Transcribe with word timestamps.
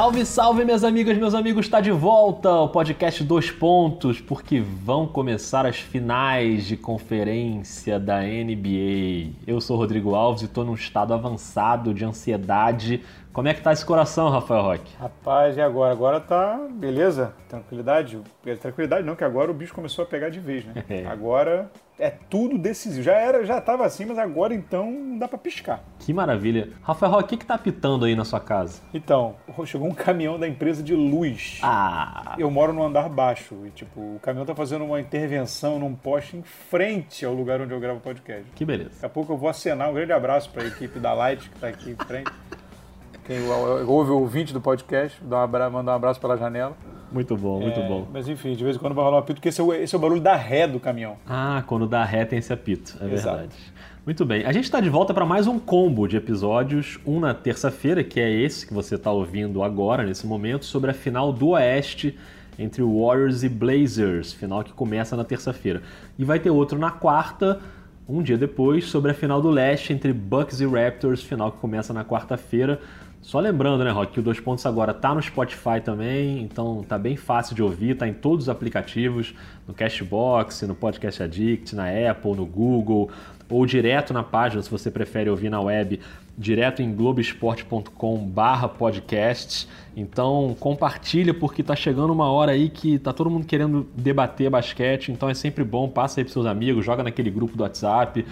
Salve, 0.00 0.24
salve, 0.24 0.64
minhas 0.64 0.82
amigas, 0.82 1.18
meus 1.18 1.34
amigos, 1.34 1.66
está 1.66 1.78
de 1.78 1.90
volta 1.90 2.50
o 2.50 2.70
podcast 2.70 3.22
Dois 3.22 3.50
Pontos, 3.50 4.18
porque 4.18 4.58
vão 4.58 5.06
começar 5.06 5.66
as 5.66 5.76
finais 5.76 6.64
de 6.66 6.74
conferência 6.74 8.00
da 8.00 8.22
NBA. 8.22 9.32
Eu 9.46 9.60
sou 9.60 9.76
Rodrigo 9.76 10.14
Alves 10.14 10.40
e 10.40 10.46
estou 10.46 10.64
num 10.64 10.72
estado 10.72 11.12
avançado 11.12 11.92
de 11.92 12.02
ansiedade. 12.02 13.02
Como 13.32 13.46
é 13.46 13.54
que 13.54 13.60
tá 13.62 13.72
esse 13.72 13.86
coração, 13.86 14.28
Rafael 14.28 14.62
Roque? 14.62 14.96
Rapaz, 14.98 15.56
e 15.56 15.60
agora? 15.60 15.92
Agora 15.92 16.18
tá 16.20 16.66
beleza, 16.68 17.32
tranquilidade. 17.48 18.20
Tranquilidade 18.60 19.06
não, 19.06 19.14
que 19.14 19.22
agora 19.22 19.50
o 19.52 19.54
bicho 19.54 19.72
começou 19.72 20.02
a 20.02 20.06
pegar 20.06 20.30
de 20.30 20.40
vez, 20.40 20.64
né? 20.64 20.84
É. 20.90 21.06
Agora 21.06 21.70
é 21.96 22.10
tudo 22.10 22.58
decisivo. 22.58 23.02
Já 23.04 23.12
era, 23.12 23.44
já 23.46 23.60
tava 23.60 23.86
assim, 23.86 24.04
mas 24.04 24.18
agora 24.18 24.52
então 24.52 24.90
não 24.90 25.16
dá 25.18 25.28
pra 25.28 25.38
piscar. 25.38 25.80
Que 26.00 26.12
maravilha. 26.12 26.70
Rafael 26.82 27.12
Roque, 27.12 27.24
o 27.24 27.28
que, 27.28 27.36
que 27.36 27.46
tá 27.46 27.54
apitando 27.54 28.04
aí 28.04 28.16
na 28.16 28.24
sua 28.24 28.40
casa? 28.40 28.82
Então, 28.92 29.36
chegou 29.64 29.86
um 29.86 29.94
caminhão 29.94 30.36
da 30.36 30.48
empresa 30.48 30.82
de 30.82 30.96
luz. 30.96 31.60
Ah, 31.62 32.34
Eu 32.36 32.50
moro 32.50 32.72
no 32.72 32.82
andar 32.84 33.08
baixo 33.08 33.54
e, 33.64 33.70
tipo, 33.70 34.00
o 34.00 34.18
caminhão 34.20 34.44
tá 34.44 34.56
fazendo 34.56 34.84
uma 34.84 35.00
intervenção 35.00 35.78
num 35.78 35.94
poste 35.94 36.36
em 36.36 36.42
frente 36.42 37.24
ao 37.24 37.32
lugar 37.32 37.60
onde 37.60 37.72
eu 37.72 37.78
gravo 37.78 37.98
o 37.98 38.02
podcast. 38.02 38.44
que 38.56 38.64
beleza. 38.64 38.90
Daqui 38.94 39.06
a 39.06 39.08
pouco 39.08 39.32
eu 39.32 39.36
vou 39.36 39.48
acenar 39.48 39.88
um 39.88 39.94
grande 39.94 40.12
abraço 40.12 40.50
para 40.50 40.64
a 40.64 40.66
equipe 40.66 40.98
da 40.98 41.12
Light 41.12 41.48
que 41.48 41.54
está 41.54 41.68
aqui 41.68 41.90
em 41.90 41.96
frente. 41.96 42.30
Quem 43.30 43.38
ouve 43.86 44.10
o 44.10 44.18
ouvinte 44.18 44.52
do 44.52 44.60
podcast, 44.60 45.16
dá 45.22 45.36
um 45.36 45.40
abra- 45.42 45.70
mandar 45.70 45.92
um 45.92 45.94
abraço 45.94 46.20
pela 46.20 46.36
janela. 46.36 46.76
Muito 47.12 47.36
bom, 47.36 47.60
muito 47.60 47.78
É, 47.78 47.86
bom. 47.86 48.08
Mas 48.12 48.28
enfim, 48.28 48.56
de 48.56 48.64
vez 48.64 48.74
em 48.74 48.78
quando 48.80 48.92
vai 48.92 49.04
rolar 49.04 49.18
um 49.18 49.20
apito, 49.20 49.34
porque 49.36 49.50
esse 49.50 49.60
é, 49.60 49.62
o, 49.62 49.72
esse 49.72 49.94
é 49.94 49.98
o 49.98 50.00
barulho 50.00 50.20
da 50.20 50.34
ré 50.34 50.66
do 50.66 50.80
caminhão. 50.80 51.16
Ah, 51.28 51.62
quando 51.64 51.86
dá 51.86 52.04
ré 52.04 52.24
tem 52.24 52.40
esse 52.40 52.52
apito, 52.52 52.96
é 53.00 53.04
Exato. 53.04 53.36
verdade. 53.38 53.54
Muito 54.04 54.24
bem, 54.24 54.44
a 54.44 54.50
gente 54.50 54.64
está 54.64 54.80
de 54.80 54.88
volta 54.88 55.14
para 55.14 55.24
mais 55.24 55.46
um 55.46 55.60
combo 55.60 56.08
de 56.08 56.16
episódios, 56.16 56.98
um 57.06 57.20
na 57.20 57.32
terça-feira, 57.32 58.02
que 58.02 58.18
é 58.18 58.28
esse 58.28 58.66
que 58.66 58.74
você 58.74 58.96
está 58.96 59.12
ouvindo 59.12 59.62
agora, 59.62 60.02
nesse 60.02 60.26
momento, 60.26 60.64
sobre 60.64 60.90
a 60.90 60.94
final 60.94 61.32
do 61.32 61.50
Oeste 61.50 62.18
entre 62.58 62.82
Warriors 62.82 63.44
e 63.44 63.48
Blazers, 63.48 64.32
final 64.32 64.64
que 64.64 64.72
começa 64.72 65.16
na 65.16 65.22
terça-feira. 65.22 65.82
E 66.18 66.24
vai 66.24 66.40
ter 66.40 66.50
outro 66.50 66.80
na 66.80 66.90
quarta, 66.90 67.60
um 68.08 68.22
dia 68.24 68.36
depois, 68.36 68.86
sobre 68.86 69.12
a 69.12 69.14
final 69.14 69.40
do 69.40 69.50
Leste 69.50 69.92
entre 69.92 70.12
Bucks 70.12 70.60
e 70.60 70.66
Raptors, 70.66 71.22
final 71.22 71.52
que 71.52 71.58
começa 71.58 71.92
na 71.94 72.04
quarta-feira. 72.04 72.80
Só 73.22 73.38
lembrando, 73.38 73.84
né, 73.84 73.90
Rock, 73.90 74.12
que 74.14 74.20
o 74.20 74.22
Dois 74.22 74.40
Pontos 74.40 74.64
agora 74.64 74.94
tá 74.94 75.14
no 75.14 75.22
Spotify 75.22 75.80
também, 75.84 76.42
então 76.42 76.82
tá 76.88 76.98
bem 76.98 77.16
fácil 77.16 77.54
de 77.54 77.62
ouvir, 77.62 77.96
tá 77.96 78.08
em 78.08 78.14
todos 78.14 78.46
os 78.46 78.48
aplicativos, 78.48 79.34
no 79.68 79.74
Cashbox, 79.74 80.62
no 80.62 80.74
Podcast 80.74 81.22
Addict, 81.22 81.76
na 81.76 81.84
Apple, 82.10 82.34
no 82.34 82.46
Google, 82.46 83.10
ou 83.48 83.66
direto 83.66 84.14
na 84.14 84.22
página, 84.22 84.62
se 84.62 84.70
você 84.70 84.90
prefere 84.90 85.28
ouvir 85.28 85.50
na 85.50 85.60
web, 85.60 86.00
direto 86.38 86.80
em 86.80 86.94
globesport.com 86.94 88.16
barra 88.18 88.68
podcast. 88.68 89.68
Então 89.94 90.56
compartilha, 90.58 91.34
porque 91.34 91.62
tá 91.62 91.76
chegando 91.76 92.12
uma 92.12 92.30
hora 92.30 92.52
aí 92.52 92.70
que 92.70 92.98
tá 92.98 93.12
todo 93.12 93.28
mundo 93.28 93.44
querendo 93.44 93.86
debater 93.94 94.48
basquete, 94.48 95.12
então 95.12 95.28
é 95.28 95.34
sempre 95.34 95.62
bom, 95.62 95.88
passa 95.88 96.20
aí 96.20 96.24
pros 96.24 96.32
seus 96.32 96.46
amigos, 96.46 96.84
joga 96.84 97.02
naquele 97.02 97.30
grupo 97.30 97.56
do 97.56 97.62
WhatsApp, 97.64 98.24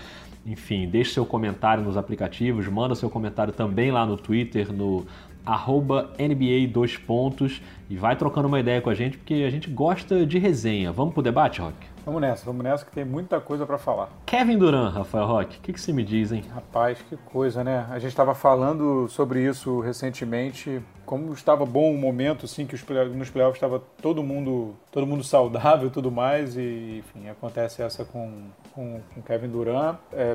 enfim, 0.46 0.86
deixe 0.88 1.12
seu 1.12 1.26
comentário 1.26 1.82
nos 1.82 1.96
aplicativos, 1.96 2.66
manda 2.68 2.94
seu 2.94 3.10
comentário 3.10 3.52
também 3.52 3.90
lá 3.90 4.06
no 4.06 4.16
Twitter, 4.16 4.72
no 4.72 5.06
arroba 5.44 6.10
NBA 6.18 6.70
2 6.72 6.96
pontos 6.98 7.62
e 7.88 7.96
vai 7.96 8.16
trocando 8.16 8.48
uma 8.48 8.60
ideia 8.60 8.80
com 8.80 8.90
a 8.90 8.94
gente, 8.94 9.16
porque 9.16 9.34
a 9.46 9.50
gente 9.50 9.70
gosta 9.70 10.26
de 10.26 10.38
resenha. 10.38 10.92
Vamos 10.92 11.14
pro 11.14 11.22
debate, 11.22 11.60
Rock? 11.60 11.74
Vamos 12.08 12.22
nessa, 12.22 12.46
vamos 12.46 12.64
nessa 12.64 12.86
que 12.86 12.90
tem 12.90 13.04
muita 13.04 13.38
coisa 13.38 13.66
para 13.66 13.76
falar. 13.76 14.08
Kevin 14.24 14.56
Durant, 14.56 14.94
Rafael 14.94 15.26
Rock, 15.26 15.58
o 15.58 15.60
que, 15.60 15.74
que 15.74 15.78
você 15.78 15.92
me 15.92 16.02
diz, 16.02 16.32
hein? 16.32 16.42
Rapaz, 16.54 16.96
que 17.06 17.18
coisa, 17.18 17.62
né? 17.62 17.86
A 17.90 17.98
gente 17.98 18.08
estava 18.08 18.34
falando 18.34 19.06
sobre 19.08 19.42
isso 19.46 19.80
recentemente, 19.80 20.80
como 21.04 21.30
estava 21.34 21.66
bom 21.66 21.92
o 21.92 21.98
momento, 21.98 22.46
assim, 22.46 22.64
que 22.64 22.74
os 22.74 22.80
play- 22.80 23.10
nos 23.10 23.28
playoffs 23.28 23.56
estava 23.56 23.82
todo 24.00 24.22
mundo, 24.22 24.74
todo 24.90 25.06
mundo 25.06 25.22
saudável 25.22 25.88
e 25.88 25.90
tudo 25.90 26.10
mais, 26.10 26.56
e 26.56 27.04
enfim, 27.04 27.28
acontece 27.28 27.82
essa 27.82 28.06
com, 28.06 28.44
com, 28.74 29.00
com 29.14 29.20
Kevin 29.20 29.48
Durant. 29.48 29.98
É, 30.14 30.34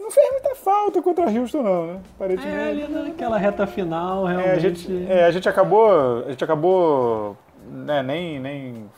não 0.00 0.10
fez 0.10 0.32
muita 0.32 0.56
falta 0.56 1.00
contra 1.00 1.30
Houston, 1.30 1.62
não, 1.62 1.86
né? 1.86 2.00
Aparentemente. 2.16 2.56
É, 2.56 2.68
ali 2.70 2.88
naquela 2.88 3.38
reta 3.38 3.68
final, 3.68 4.28
É, 4.28 4.34
a 4.34 4.36
realmente. 4.40 4.60
gente, 4.60 5.06
é, 5.08 5.24
a 5.26 5.30
gente 5.30 5.48
acabou, 5.48 6.24
a 6.26 6.30
gente 6.30 6.42
acabou 6.42 7.36
né, 7.70 8.02
nem, 8.02 8.40
nem 8.40 8.90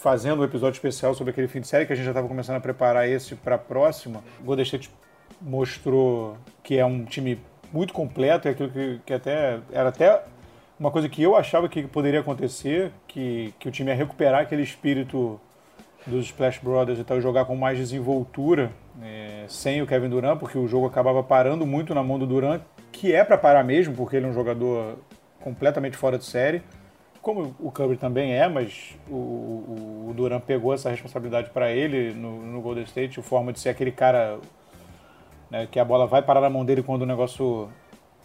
fazendo 0.00 0.40
um 0.40 0.44
episódio 0.44 0.76
especial 0.76 1.14
sobre 1.14 1.30
aquele 1.30 1.48
fim 1.48 1.60
de 1.60 1.66
série 1.66 1.86
que 1.86 1.92
a 1.92 1.96
gente 1.96 2.04
já 2.04 2.10
estava 2.10 2.28
começando 2.28 2.56
a 2.56 2.60
preparar 2.60 3.08
esse 3.08 3.34
para 3.34 3.56
a 3.56 3.58
próxima. 3.58 4.22
Golden 4.44 4.62
State 4.64 4.90
mostrou 5.40 6.36
que 6.62 6.78
é 6.78 6.84
um 6.84 7.04
time 7.04 7.40
muito 7.72 7.92
completo, 7.92 8.48
é 8.48 8.52
aquilo 8.52 8.70
que, 8.70 9.00
que 9.04 9.12
até 9.12 9.58
era 9.72 9.88
até 9.88 10.22
uma 10.78 10.90
coisa 10.90 11.08
que 11.08 11.22
eu 11.22 11.34
achava 11.34 11.68
que 11.68 11.82
poderia 11.84 12.20
acontecer, 12.20 12.92
que, 13.08 13.52
que 13.58 13.68
o 13.68 13.72
time 13.72 13.90
ia 13.90 13.96
recuperar 13.96 14.42
aquele 14.42 14.62
espírito 14.62 15.40
dos 16.06 16.26
Splash 16.26 16.58
Brothers 16.58 16.98
e 16.98 17.04
tal, 17.04 17.20
jogar 17.20 17.44
com 17.46 17.56
mais 17.56 17.78
desenvoltura 17.78 18.70
é, 19.02 19.44
sem 19.48 19.82
o 19.82 19.86
Kevin 19.86 20.08
Durant, 20.08 20.38
porque 20.38 20.58
o 20.58 20.68
jogo 20.68 20.86
acabava 20.86 21.22
parando 21.22 21.66
muito 21.66 21.94
na 21.94 22.02
mão 22.02 22.18
do 22.18 22.26
Durant, 22.26 22.62
que 22.92 23.12
é 23.12 23.24
para 23.24 23.36
parar 23.36 23.64
mesmo, 23.64 23.94
porque 23.94 24.16
ele 24.16 24.26
é 24.26 24.28
um 24.28 24.32
jogador 24.34 24.98
completamente 25.40 25.96
fora 25.96 26.18
de 26.18 26.24
série, 26.24 26.62
como 27.26 27.56
o 27.58 27.72
Curry 27.72 27.96
também 27.96 28.34
é, 28.34 28.48
mas 28.48 28.94
o, 29.10 29.14
o, 29.16 30.06
o 30.10 30.14
Durant 30.14 30.42
pegou 30.44 30.72
essa 30.72 30.88
responsabilidade 30.90 31.50
para 31.50 31.72
ele 31.72 32.12
no, 32.14 32.40
no 32.40 32.60
Golden 32.60 32.84
State, 32.84 33.18
a 33.18 33.22
forma 33.24 33.52
de 33.52 33.58
ser 33.58 33.68
aquele 33.70 33.90
cara 33.90 34.38
né, 35.50 35.66
que 35.68 35.80
a 35.80 35.84
bola 35.84 36.06
vai 36.06 36.22
parar 36.22 36.40
na 36.40 36.48
mão 36.48 36.64
dele 36.64 36.84
quando 36.84 37.02
o 37.02 37.06
negócio 37.06 37.68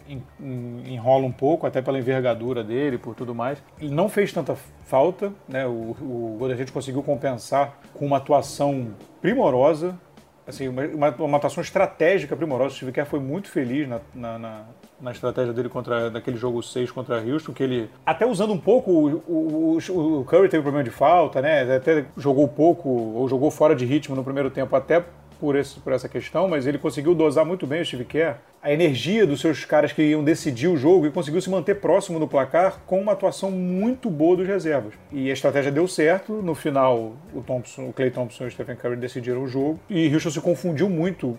en- 0.08 0.22
en- 0.40 0.84
enrola 0.94 1.26
um 1.26 1.32
pouco, 1.32 1.66
até 1.66 1.82
pela 1.82 1.98
envergadura 1.98 2.62
dele, 2.62 2.96
por 2.96 3.16
tudo 3.16 3.34
mais. 3.34 3.60
Ele 3.80 3.92
não 3.92 4.08
fez 4.08 4.32
tanta 4.32 4.54
falta, 4.84 5.32
né? 5.48 5.66
O, 5.66 5.96
o 6.00 6.36
Golden 6.38 6.54
State 6.54 6.70
conseguiu 6.70 7.02
compensar 7.02 7.76
com 7.94 8.06
uma 8.06 8.18
atuação 8.18 8.94
primorosa, 9.20 9.98
assim, 10.46 10.68
uma, 10.68 10.84
uma, 10.86 11.08
uma 11.10 11.36
atuação 11.38 11.60
estratégica 11.60 12.36
primorosa. 12.36 12.72
O 12.74 12.76
Steve 12.76 12.92
Kerr 12.92 13.06
foi 13.06 13.18
muito 13.18 13.48
feliz 13.50 13.88
na, 13.88 14.00
na, 14.14 14.38
na- 14.38 14.64
na 15.02 15.10
estratégia 15.10 15.52
dele 15.52 15.68
contra 15.68 16.08
daquele 16.08 16.36
jogo 16.36 16.62
6 16.62 16.90
contra 16.92 17.20
Houston, 17.20 17.52
que 17.52 17.62
ele, 17.62 17.90
até 18.06 18.24
usando 18.24 18.52
um 18.52 18.58
pouco, 18.58 18.90
o, 18.90 19.76
o, 19.76 20.20
o- 20.20 20.24
Curry 20.24 20.48
teve 20.48 20.62
problema 20.62 20.84
de 20.84 20.90
falta, 20.90 21.42
né? 21.42 21.74
Até 21.76 22.04
jogou 22.16 22.46
pouco, 22.46 22.88
ou 22.88 23.28
jogou 23.28 23.50
fora 23.50 23.74
de 23.74 23.84
ritmo 23.84 24.14
no 24.14 24.22
primeiro 24.22 24.48
tempo, 24.50 24.74
até 24.76 25.04
por, 25.40 25.56
esse, 25.56 25.80
por 25.80 25.92
essa 25.92 26.08
questão, 26.08 26.46
mas 26.46 26.68
ele 26.68 26.78
conseguiu 26.78 27.16
dosar 27.16 27.44
muito 27.44 27.66
bem 27.66 27.82
o 27.82 27.84
Steve 27.84 28.04
Kerr, 28.04 28.36
a 28.62 28.72
energia 28.72 29.26
dos 29.26 29.40
seus 29.40 29.64
caras 29.64 29.92
que 29.92 30.00
iam 30.00 30.22
decidir 30.22 30.68
o 30.68 30.76
jogo 30.76 31.04
e 31.04 31.10
conseguiu 31.10 31.40
se 31.40 31.50
manter 31.50 31.80
próximo 31.80 32.20
do 32.20 32.28
placar 32.28 32.78
com 32.86 33.00
uma 33.00 33.10
atuação 33.10 33.50
muito 33.50 34.08
boa 34.08 34.36
dos 34.36 34.46
reservas. 34.46 34.94
E 35.10 35.28
a 35.30 35.32
estratégia 35.32 35.72
deu 35.72 35.88
certo, 35.88 36.34
no 36.34 36.54
final 36.54 37.14
o, 37.34 37.42
Thompson, 37.42 37.88
o 37.88 37.92
Clay 37.92 38.12
Thompson 38.12 38.44
e 38.44 38.46
o 38.46 38.50
Stephen 38.52 38.76
Curry 38.76 38.94
decidiram 38.94 39.42
o 39.42 39.48
jogo, 39.48 39.80
e 39.90 40.14
Houston 40.14 40.30
se 40.30 40.40
confundiu 40.40 40.88
muito 40.88 41.36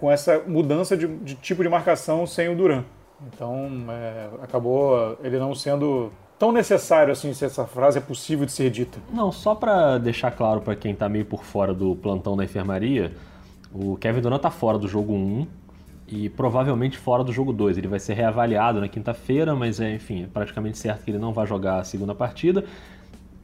com 0.00 0.10
essa 0.10 0.42
mudança 0.46 0.96
de, 0.96 1.06
de 1.06 1.34
tipo 1.34 1.62
de 1.62 1.68
marcação 1.68 2.26
sem 2.26 2.48
o 2.48 2.56
Duran. 2.56 2.84
Então 3.28 3.68
é, 3.90 4.28
acabou 4.42 5.18
ele 5.22 5.38
não 5.38 5.54
sendo 5.54 6.12
tão 6.38 6.52
necessário 6.52 7.12
assim, 7.12 7.32
se 7.32 7.44
essa 7.44 7.64
frase 7.64 7.98
é 7.98 8.00
possível 8.00 8.44
de 8.44 8.52
ser 8.52 8.70
dita. 8.70 8.98
Não, 9.12 9.32
só 9.32 9.54
pra 9.54 9.98
deixar 9.98 10.30
claro 10.30 10.60
pra 10.60 10.76
quem 10.76 10.94
tá 10.94 11.08
meio 11.08 11.24
por 11.24 11.44
fora 11.44 11.72
do 11.72 11.96
plantão 11.96 12.36
da 12.36 12.44
enfermaria, 12.44 13.12
o 13.72 13.96
Kevin 13.96 14.20
Durant 14.20 14.40
tá 14.40 14.50
fora 14.50 14.78
do 14.78 14.86
jogo 14.86 15.14
1 15.14 15.46
e 16.08 16.28
provavelmente 16.28 16.98
fora 16.98 17.24
do 17.24 17.32
jogo 17.32 17.52
2. 17.52 17.78
Ele 17.78 17.88
vai 17.88 17.98
ser 17.98 18.14
reavaliado 18.14 18.80
na 18.80 18.88
quinta-feira, 18.88 19.54
mas 19.54 19.80
é, 19.80 19.94
enfim, 19.94 20.24
é 20.24 20.26
praticamente 20.26 20.78
certo 20.78 21.04
que 21.04 21.10
ele 21.10 21.18
não 21.18 21.32
vai 21.32 21.46
jogar 21.46 21.80
a 21.80 21.84
segunda 21.84 22.14
partida. 22.14 22.64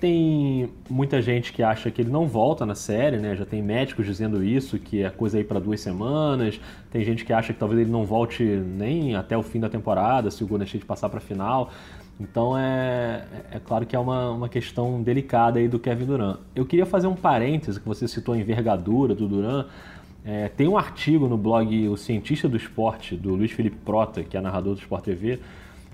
Tem 0.03 0.69
muita 0.91 1.23
gente 1.23 1.53
que 1.53 1.63
acha 1.63 1.89
que 1.89 2.03
ele 2.03 2.11
não 2.11 2.27
volta 2.27 2.67
na 2.67 2.75
série, 2.75 3.19
né? 3.19 3.37
Já 3.37 3.47
tem 3.47 3.63
médicos 3.63 4.05
dizendo 4.05 4.43
isso, 4.43 4.77
que 4.77 5.05
é 5.05 5.09
coisa 5.09 5.39
aí 5.39 5.45
para 5.45 5.61
duas 5.61 5.81
semanas. 5.81 6.61
Tem 6.91 7.05
gente 7.05 7.25
que 7.25 7.33
acha 7.33 7.53
que 7.53 7.59
talvez 7.61 7.81
ele 7.81 7.91
não 7.93 8.05
volte 8.05 8.43
nem 8.43 9.15
até 9.15 9.39
o 9.39 9.45
fim 9.45 9.61
da 9.61 9.69
temporada, 9.69 10.29
se 10.29 10.43
o 10.43 10.47
Golden 10.49 10.67
State 10.67 10.85
passar 10.85 11.09
para 11.09 11.21
final. 11.21 11.71
Então 12.19 12.59
é, 12.59 13.25
é 13.53 13.61
claro 13.61 13.87
que 13.87 13.95
é 13.95 13.99
uma, 14.01 14.31
uma 14.31 14.49
questão 14.49 15.01
delicada 15.01 15.61
aí 15.61 15.69
do 15.69 15.79
Kevin 15.79 16.07
Durant. 16.07 16.39
Eu 16.53 16.67
queria 16.67 16.85
fazer 16.85 17.07
um 17.07 17.15
parêntese, 17.15 17.79
que 17.79 17.87
você 17.87 18.09
citou 18.09 18.35
a 18.35 18.37
envergadura 18.37 19.15
do 19.15 19.29
Durant. 19.29 19.69
É, 20.25 20.49
tem 20.49 20.67
um 20.67 20.77
artigo 20.77 21.29
no 21.29 21.37
blog 21.37 21.87
O 21.87 21.97
Cientista 21.97 22.49
do 22.49 22.57
Esporte, 22.57 23.15
do 23.15 23.37
Luiz 23.37 23.53
Felipe 23.53 23.77
Prota, 23.77 24.25
que 24.25 24.37
é 24.37 24.41
narrador 24.41 24.75
do 24.75 24.81
Sport 24.81 25.05
TV, 25.05 25.39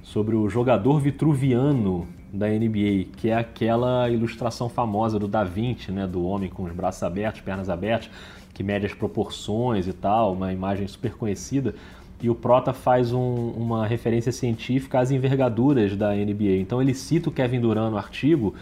sobre 0.02 0.34
o 0.34 0.48
jogador 0.48 0.98
vitruviano 0.98 2.08
da 2.32 2.46
NBA, 2.48 3.06
que 3.16 3.30
é 3.30 3.34
aquela 3.34 4.08
ilustração 4.10 4.68
famosa 4.68 5.18
do 5.18 5.26
Da 5.26 5.44
Vinci, 5.44 5.90
né, 5.90 6.06
do 6.06 6.24
homem 6.24 6.50
com 6.50 6.64
os 6.64 6.72
braços 6.72 7.02
abertos, 7.02 7.40
pernas 7.40 7.70
abertas, 7.70 8.10
que 8.52 8.62
mede 8.62 8.86
as 8.86 8.94
proporções 8.94 9.86
e 9.86 9.92
tal, 9.92 10.32
uma 10.32 10.52
imagem 10.52 10.86
super 10.86 11.14
conhecida. 11.14 11.74
E 12.20 12.28
o 12.28 12.34
Prota 12.34 12.72
faz 12.72 13.12
um, 13.12 13.50
uma 13.50 13.86
referência 13.86 14.32
científica 14.32 14.98
às 14.98 15.10
envergaduras 15.10 15.96
da 15.96 16.12
NBA. 16.14 16.56
Então 16.60 16.82
ele 16.82 16.92
cita 16.92 17.28
o 17.28 17.32
Kevin 17.32 17.60
Durant 17.60 17.92
no 17.92 17.96
artigo, 17.96 18.54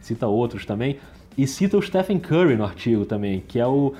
cita 0.00 0.26
outros 0.26 0.66
também, 0.66 0.98
e 1.38 1.46
cita 1.46 1.76
o 1.76 1.82
Stephen 1.82 2.18
Curry 2.18 2.56
no 2.56 2.64
artigo 2.64 3.04
também, 3.04 3.42
que 3.46 3.58
é 3.58 3.66
o, 3.66 3.94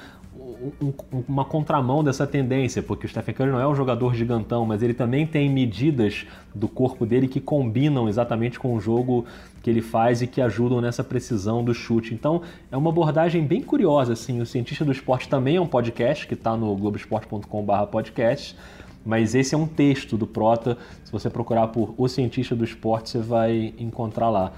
um, 0.80 0.92
uma 1.28 1.44
contramão 1.44 2.02
dessa 2.02 2.26
tendência, 2.26 2.82
porque 2.82 3.06
o 3.06 3.08
Stephen 3.08 3.34
Curry 3.34 3.50
não 3.50 3.60
é 3.60 3.66
um 3.66 3.74
jogador 3.74 4.14
gigantão, 4.14 4.64
mas 4.64 4.82
ele 4.82 4.94
também 4.94 5.26
tem 5.26 5.50
medidas 5.50 6.26
do 6.54 6.68
corpo 6.68 7.04
dele 7.04 7.28
que 7.28 7.40
combinam 7.40 8.08
exatamente 8.08 8.58
com 8.58 8.74
o 8.74 8.80
jogo 8.80 9.24
que 9.62 9.70
ele 9.70 9.80
faz 9.80 10.22
e 10.22 10.26
que 10.26 10.40
ajudam 10.40 10.80
nessa 10.80 11.02
precisão 11.02 11.64
do 11.64 11.72
chute. 11.72 12.12
Então 12.14 12.42
é 12.70 12.76
uma 12.76 12.90
abordagem 12.90 13.44
bem 13.44 13.62
curiosa. 13.62 14.12
Assim. 14.12 14.40
O 14.40 14.46
Cientista 14.46 14.84
do 14.84 14.92
Esporte 14.92 15.28
também 15.28 15.56
é 15.56 15.60
um 15.60 15.66
podcast 15.66 16.26
que 16.26 16.34
está 16.34 16.56
no 16.56 16.76
globesport.com/podcast. 16.76 18.56
Mas 19.04 19.34
esse 19.34 19.54
é 19.54 19.58
um 19.58 19.66
texto 19.66 20.16
do 20.16 20.26
Prota. 20.26 20.78
Se 21.04 21.12
você 21.12 21.28
procurar 21.28 21.68
por 21.68 21.94
O 21.98 22.08
Cientista 22.08 22.56
do 22.56 22.64
Esporte, 22.64 23.10
você 23.10 23.18
vai 23.18 23.74
encontrar 23.78 24.30
lá. 24.30 24.52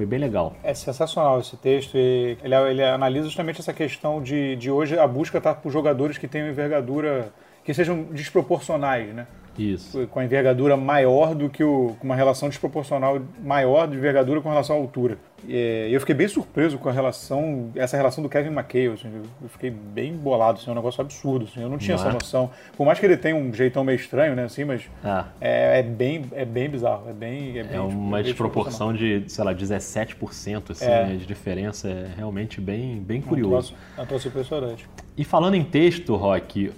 Foi 0.00 0.06
bem 0.06 0.18
legal. 0.18 0.54
É 0.62 0.72
sensacional 0.72 1.40
esse 1.40 1.58
texto. 1.58 1.94
E 1.94 2.38
ele, 2.42 2.54
ele 2.70 2.82
analisa 2.82 3.26
justamente 3.26 3.60
essa 3.60 3.70
questão 3.74 4.22
de, 4.22 4.56
de 4.56 4.70
hoje 4.70 4.98
a 4.98 5.06
busca 5.06 5.36
estar 5.36 5.52
tá 5.52 5.60
por 5.60 5.70
jogadores 5.70 6.16
que 6.16 6.26
tenham 6.26 6.48
envergadura, 6.48 7.30
que 7.62 7.74
sejam 7.74 8.04
desproporcionais, 8.04 9.12
né? 9.14 9.26
Isso. 9.58 10.06
Com 10.06 10.20
a 10.20 10.24
envergadura 10.24 10.74
maior 10.74 11.34
do 11.34 11.50
que 11.50 11.62
o. 11.62 11.94
com 11.98 12.06
uma 12.06 12.16
relação 12.16 12.48
desproporcional 12.48 13.20
maior 13.44 13.86
de 13.86 13.98
envergadura 13.98 14.40
com 14.40 14.48
relação 14.48 14.74
à 14.74 14.78
altura. 14.78 15.18
E 15.48 15.88
eu 15.90 16.00
fiquei 16.00 16.14
bem 16.14 16.28
surpreso 16.28 16.78
com 16.78 16.88
a 16.88 16.92
relação, 16.92 17.70
essa 17.74 17.96
relação 17.96 18.22
do 18.22 18.28
Kevin 18.28 18.50
McHale, 18.50 18.94
assim, 18.94 19.08
eu 19.42 19.48
fiquei 19.48 19.70
bem 19.70 20.14
bolado, 20.14 20.58
assim, 20.58 20.68
é 20.68 20.72
um 20.72 20.76
negócio 20.76 21.00
absurdo, 21.00 21.46
assim, 21.50 21.62
eu 21.62 21.68
não 21.68 21.78
tinha 21.78 21.96
não 21.96 22.02
essa 22.02 22.10
é? 22.10 22.12
noção. 22.12 22.50
Por 22.76 22.84
mais 22.84 22.98
que 22.98 23.06
ele 23.06 23.16
tenha 23.16 23.36
um 23.36 23.52
jeitão 23.52 23.82
meio 23.84 23.96
estranho, 23.96 24.34
né, 24.34 24.44
assim, 24.44 24.64
mas 24.64 24.82
ah. 25.04 25.26
é, 25.40 25.80
é, 25.80 25.82
bem, 25.82 26.24
é 26.32 26.44
bem 26.44 26.68
bizarro, 26.68 27.08
é 27.08 27.12
bem... 27.12 27.58
É, 27.58 27.64
bem, 27.64 27.76
é 27.76 27.80
uma 27.80 28.22
desproporção 28.22 28.92
de, 28.92 29.24
sei 29.28 29.44
lá, 29.44 29.54
17%, 29.54 30.70
assim, 30.70 30.84
é. 30.84 31.06
né, 31.06 31.16
de 31.16 31.26
diferença, 31.26 31.88
é 31.88 32.10
realmente 32.16 32.60
bem, 32.60 33.00
bem 33.00 33.20
curioso. 33.20 33.74
É 33.96 34.02
um 34.02 34.06
troço 34.06 34.28
impressionante. 34.28 34.88
E 35.16 35.24
falando 35.24 35.54
em 35.54 35.64
texto, 35.64 36.14
Rock, 36.16 36.72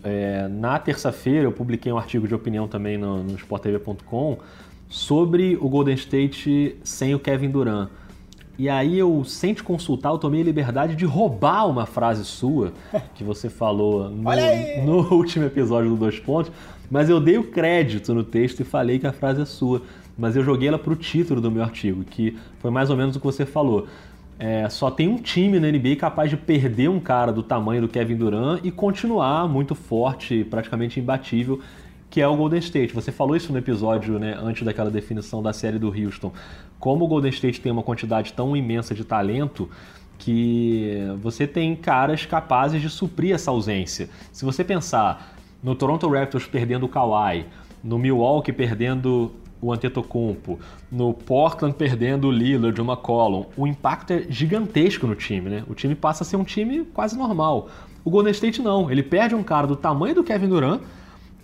na 0.50 0.78
terça-feira 0.78 1.44
eu 1.44 1.52
publiquei 1.52 1.92
um 1.92 1.98
artigo 1.98 2.26
de 2.26 2.34
opinião 2.34 2.66
também 2.66 2.98
no, 2.98 3.22
no 3.22 3.36
sporttv.com 3.36 4.38
sobre 4.92 5.56
o 5.56 5.68
Golden 5.68 5.94
State 5.94 6.76
sem 6.84 7.14
o 7.14 7.18
Kevin 7.18 7.50
Durant. 7.50 7.88
E 8.58 8.69
aí 8.69 8.99
eu, 8.99 9.25
sem 9.25 9.54
te 9.54 9.62
consultar, 9.62 10.10
eu 10.10 10.19
tomei 10.19 10.43
a 10.43 10.44
liberdade 10.44 10.94
de 10.94 11.04
roubar 11.04 11.69
uma 11.69 11.87
frase 11.87 12.25
sua 12.25 12.72
que 13.14 13.25
você 13.25 13.49
falou 13.49 14.08
no, 14.12 14.22
no 14.84 14.99
último 15.14 15.46
episódio 15.46 15.90
do 15.90 15.96
Dois 15.96 16.19
Pontos, 16.19 16.52
mas 16.90 17.08
eu 17.08 17.19
dei 17.19 17.38
o 17.38 17.44
crédito 17.44 18.12
no 18.12 18.22
texto 18.22 18.60
e 18.60 18.64
falei 18.64 18.99
que 18.99 19.06
a 19.06 19.12
frase 19.12 19.40
é 19.43 19.44
sua. 19.44 19.82
Mas 20.16 20.37
eu 20.37 20.44
joguei 20.44 20.69
ela 20.69 20.78
para 20.78 20.93
o 20.93 20.96
título 20.96 21.40
do 21.40 21.50
meu 21.50 21.62
artigo, 21.62 22.04
que 22.04 22.37
foi 22.58 22.70
mais 22.70 22.90
ou 22.90 22.96
menos 22.96 23.16
o 23.16 23.19
que 23.19 23.25
você 23.25 23.46
falou. 23.46 23.87
É, 24.38 24.69
só 24.69 24.90
tem 24.90 25.08
um 25.08 25.16
time 25.16 25.58
na 25.58 25.70
NBA 25.70 25.96
capaz 25.96 26.28
de 26.28 26.37
perder 26.37 26.90
um 26.90 27.00
cara 27.00 27.32
do 27.32 27.43
tamanho 27.43 27.81
do 27.81 27.88
Kevin 27.88 28.16
Durant 28.16 28.60
e 28.62 28.70
continuar 28.70 29.48
muito 29.48 29.75
forte, 29.75 30.44
praticamente 30.44 31.00
imbatível, 31.00 31.60
que 32.12 32.20
é 32.20 32.28
o 32.28 32.36
Golden 32.36 32.60
State. 32.60 32.94
Você 32.94 33.10
falou 33.10 33.34
isso 33.34 33.50
no 33.50 33.58
episódio 33.58 34.18
né, 34.18 34.38
antes 34.38 34.62
daquela 34.62 34.90
definição 34.90 35.42
da 35.42 35.52
série 35.52 35.78
do 35.78 35.88
Houston 35.88 36.30
como 36.78 37.04
o 37.04 37.08
Golden 37.08 37.30
State 37.30 37.60
tem 37.60 37.70
uma 37.70 37.82
quantidade 37.84 38.32
tão 38.32 38.56
imensa 38.56 38.92
de 38.92 39.04
talento, 39.04 39.70
que 40.18 40.98
você 41.22 41.46
tem 41.46 41.76
caras 41.76 42.26
capazes 42.26 42.82
de 42.82 42.90
suprir 42.90 43.32
essa 43.32 43.52
ausência. 43.52 44.10
Se 44.32 44.44
você 44.44 44.64
pensar 44.64 45.36
no 45.62 45.76
Toronto 45.76 46.08
Raptors 46.08 46.44
perdendo 46.44 46.86
o 46.86 46.88
Kawhi, 46.88 47.46
no 47.84 47.98
Milwaukee 48.00 48.52
perdendo 48.52 49.30
o 49.60 49.72
Antetokounmpo, 49.72 50.58
no 50.90 51.14
Portland 51.14 51.76
perdendo 51.76 52.26
o 52.26 52.32
Lillard, 52.32 52.80
o 52.80 52.84
McCollum, 52.84 53.46
o 53.56 53.64
impacto 53.64 54.12
é 54.12 54.26
gigantesco 54.28 55.06
no 55.06 55.14
time, 55.14 55.48
né? 55.48 55.64
O 55.68 55.74
time 55.74 55.94
passa 55.94 56.24
a 56.24 56.26
ser 56.26 56.36
um 56.36 56.44
time 56.44 56.84
quase 56.92 57.16
normal. 57.16 57.68
O 58.04 58.10
Golden 58.10 58.32
State 58.32 58.60
não, 58.60 58.90
ele 58.90 59.04
perde 59.04 59.36
um 59.36 59.42
cara 59.44 59.68
do 59.68 59.76
tamanho 59.76 60.16
do 60.16 60.24
Kevin 60.24 60.48
Durant, 60.48 60.80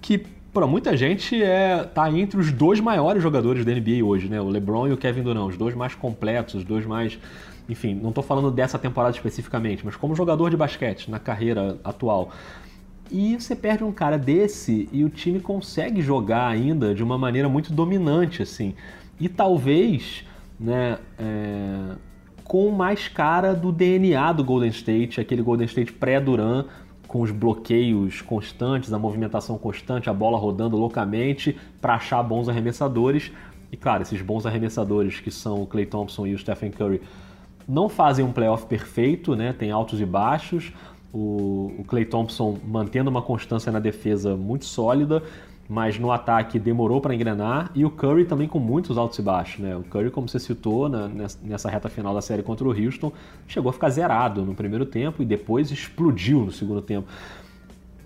que 0.01 0.27
para 0.53 0.67
muita 0.67 0.97
gente 0.97 1.41
é 1.43 1.85
tá 1.85 2.11
entre 2.11 2.39
os 2.39 2.51
dois 2.51 2.81
maiores 2.81 3.23
jogadores 3.23 3.65
da 3.65 3.73
NBA 3.73 4.05
hoje, 4.05 4.29
né? 4.29 4.41
O 4.41 4.49
LeBron 4.49 4.89
e 4.89 4.93
o 4.93 4.97
Kevin 4.97 5.23
Durant, 5.23 5.51
os 5.51 5.57
dois 5.57 5.75
mais 5.75 5.95
completos, 5.95 6.55
os 6.57 6.65
dois 6.65 6.87
mais, 6.87 7.19
enfim, 7.69 7.95
não 7.95 8.09
estou 8.09 8.25
falando 8.25 8.51
dessa 8.51 8.79
temporada 8.79 9.15
especificamente, 9.15 9.85
mas 9.85 9.97
como 9.97 10.15
jogador 10.15 10.51
de 10.51 10.57
basquete 10.57 11.11
na 11.11 11.19
carreira 11.19 11.79
atual. 11.85 12.31
E 13.11 13.37
você 13.37 13.57
perde 13.57 13.85
um 13.85 13.93
cara 13.93 14.19
desse 14.19 14.89
e 14.93 15.03
o 15.03 15.09
time 15.09 15.41
consegue 15.41 16.03
jogar 16.03 16.47
ainda 16.47 16.95
de 16.95 17.03
uma 17.03 17.17
maneira 17.17 17.49
muito 17.49 17.73
dominante, 17.73 18.43
assim. 18.43 18.75
E 19.19 19.29
talvez, 19.29 20.25
né, 20.61 20.99
é, 21.19 21.97
com 22.45 22.71
mais 22.71 23.09
cara 23.09 23.55
do 23.55 23.73
DNA 23.73 24.33
do 24.33 24.45
Golden 24.45 24.71
State, 24.71 25.21
aquele 25.21 25.43
Golden 25.43 25.67
State 25.67 25.93
pré-Duran, 25.93 26.65
com 27.09 27.23
os 27.23 27.31
bloqueios 27.31 28.21
constantes, 28.21 28.93
a 28.93 28.99
movimentação 28.99 29.57
constante, 29.57 30.11
a 30.11 30.13
bola 30.13 30.39
rodando 30.39 30.77
loucamente 30.77 31.57
para 31.81 31.95
achar 31.95 32.23
bons 32.23 32.51
arremessadores. 32.51 33.33
E 33.73 33.77
claro, 33.77 34.03
esses 34.03 34.21
bons 34.21 34.45
arremessadores 34.45 35.19
que 35.19 35.31
são 35.31 35.63
o 35.63 35.67
Clay 35.67 35.87
Thompson 35.87 36.27
e 36.27 36.35
o 36.35 36.39
Stephen 36.39 36.71
Curry 36.71 37.01
não 37.67 37.89
fazem 37.89 38.25
um 38.25 38.31
playoff 38.31 38.67
perfeito, 38.67 39.35
né? 39.35 39.55
Tem 39.55 39.71
altos 39.71 40.01
e 40.01 40.07
baixos. 40.07 40.71
O, 41.13 41.73
o 41.79 41.85
Clay 41.89 42.05
Thompson 42.05 42.59
mantendo 42.63 43.09
uma 43.09 43.23
constância 43.23 43.73
na 43.73 43.81
defesa 43.81 44.37
muito 44.37 44.67
sólida, 44.67 45.23
mas 45.69 45.99
no 45.99 46.11
ataque 46.11 46.59
demorou 46.59 47.01
para 47.01 47.15
engrenar 47.15 47.71
e 47.75 47.85
o 47.85 47.91
Curry 47.91 48.25
também 48.25 48.49
com 48.49 48.59
muitos 48.59 48.97
altos 48.97 49.19
e 49.19 49.23
baixos, 49.23 49.61
né? 49.61 49.77
O 49.77 49.83
Curry, 49.83 50.11
como 50.11 50.27
você 50.27 50.39
citou 50.39 50.89
na, 50.89 51.11
nessa 51.43 51.69
reta 51.69 51.91
final 51.91 52.15
da 52.15 52.23
série 52.23 52.43
contra 52.43 52.67
o 52.67 52.71
Houston, 52.71 53.13
chegou 53.47 53.69
a 53.69 53.73
ficar 53.73 53.91
zerado 53.91 54.45
no 54.47 54.55
primeiro 54.55 54.87
tempo 54.87 55.23
e 55.23 55.27
depois 55.27 55.71
explodiu 55.71 56.41
no 56.41 56.51
segundo 56.51 56.81
tempo. 56.81 57.07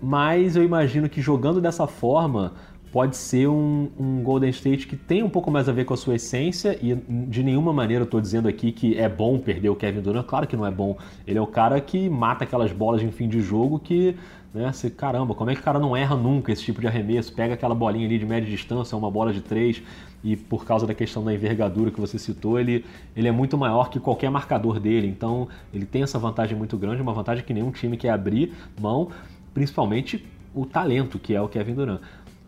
Mas 0.01 0.57
eu 0.57 0.63
imagino 0.63 1.07
que 1.07 1.21
jogando 1.21 1.61
dessa 1.61 1.87
forma 1.87 2.51
pode 2.93 3.17
ser 3.17 3.47
um, 3.47 3.89
um, 3.99 4.21
Golden 4.21 4.51
State 4.51 4.85
que 4.85 4.95
tem 4.95 5.23
um 5.23 5.29
pouco 5.29 5.49
mais 5.49 5.67
a 5.67 5.71
ver 5.71 5.83
com 5.83 5.95
a 5.95 5.97
sua 5.97 6.13
essência 6.13 6.77
e 6.79 6.93
de 6.93 7.41
nenhuma 7.41 7.73
maneira 7.73 8.03
eu 8.03 8.05
estou 8.05 8.21
dizendo 8.21 8.47
aqui 8.47 8.71
que 8.71 8.95
é 8.99 9.09
bom 9.09 9.39
perder 9.39 9.69
o 9.69 9.75
Kevin 9.75 9.99
Durant, 9.99 10.25
claro 10.27 10.45
que 10.45 10.55
não 10.55 10.63
é 10.63 10.69
bom. 10.69 10.95
Ele 11.25 11.39
é 11.39 11.41
o 11.41 11.47
cara 11.47 11.81
que 11.81 12.07
mata 12.07 12.43
aquelas 12.43 12.71
bolas 12.71 13.01
em 13.01 13.09
fim 13.09 13.27
de 13.27 13.41
jogo 13.41 13.79
que 13.79 14.15
né? 14.53 14.71
Você, 14.71 14.87
caramba, 14.91 15.33
como 15.33 15.49
é 15.49 15.55
que 15.55 15.61
o 15.61 15.63
cara 15.63 15.79
não 15.79 15.97
erra 15.97 16.15
nunca 16.15 16.51
esse 16.51 16.63
tipo 16.63 16.79
de 16.79 16.85
arremesso? 16.85 17.33
Pega 17.33 17.55
aquela 17.55 17.73
bolinha 17.73 18.05
ali 18.05 18.19
de 18.19 18.25
média 18.25 18.47
distância, 18.47 18.95
uma 18.95 19.09
bola 19.09 19.33
de 19.33 19.41
três, 19.41 19.81
e 20.23 20.35
por 20.35 20.63
causa 20.63 20.85
da 20.85 20.93
questão 20.93 21.23
da 21.23 21.33
envergadura 21.33 21.89
que 21.89 21.99
você 21.99 22.19
citou, 22.19 22.59
ele, 22.59 22.85
ele 23.15 23.27
é 23.27 23.31
muito 23.31 23.57
maior 23.57 23.89
que 23.89 23.99
qualquer 23.99 24.29
marcador 24.29 24.79
dele. 24.79 25.07
Então, 25.07 25.47
ele 25.73 25.87
tem 25.87 26.03
essa 26.03 26.19
vantagem 26.19 26.55
muito 26.55 26.77
grande, 26.77 27.01
uma 27.01 27.13
vantagem 27.13 27.43
que 27.43 27.51
nenhum 27.51 27.71
time 27.71 27.97
quer 27.97 28.09
abrir 28.11 28.53
mão, 28.79 29.09
principalmente 29.55 30.23
o 30.53 30.67
talento, 30.67 31.17
que 31.17 31.33
é 31.33 31.41
o 31.41 31.47
Kevin 31.47 31.73
Durant. 31.73 32.01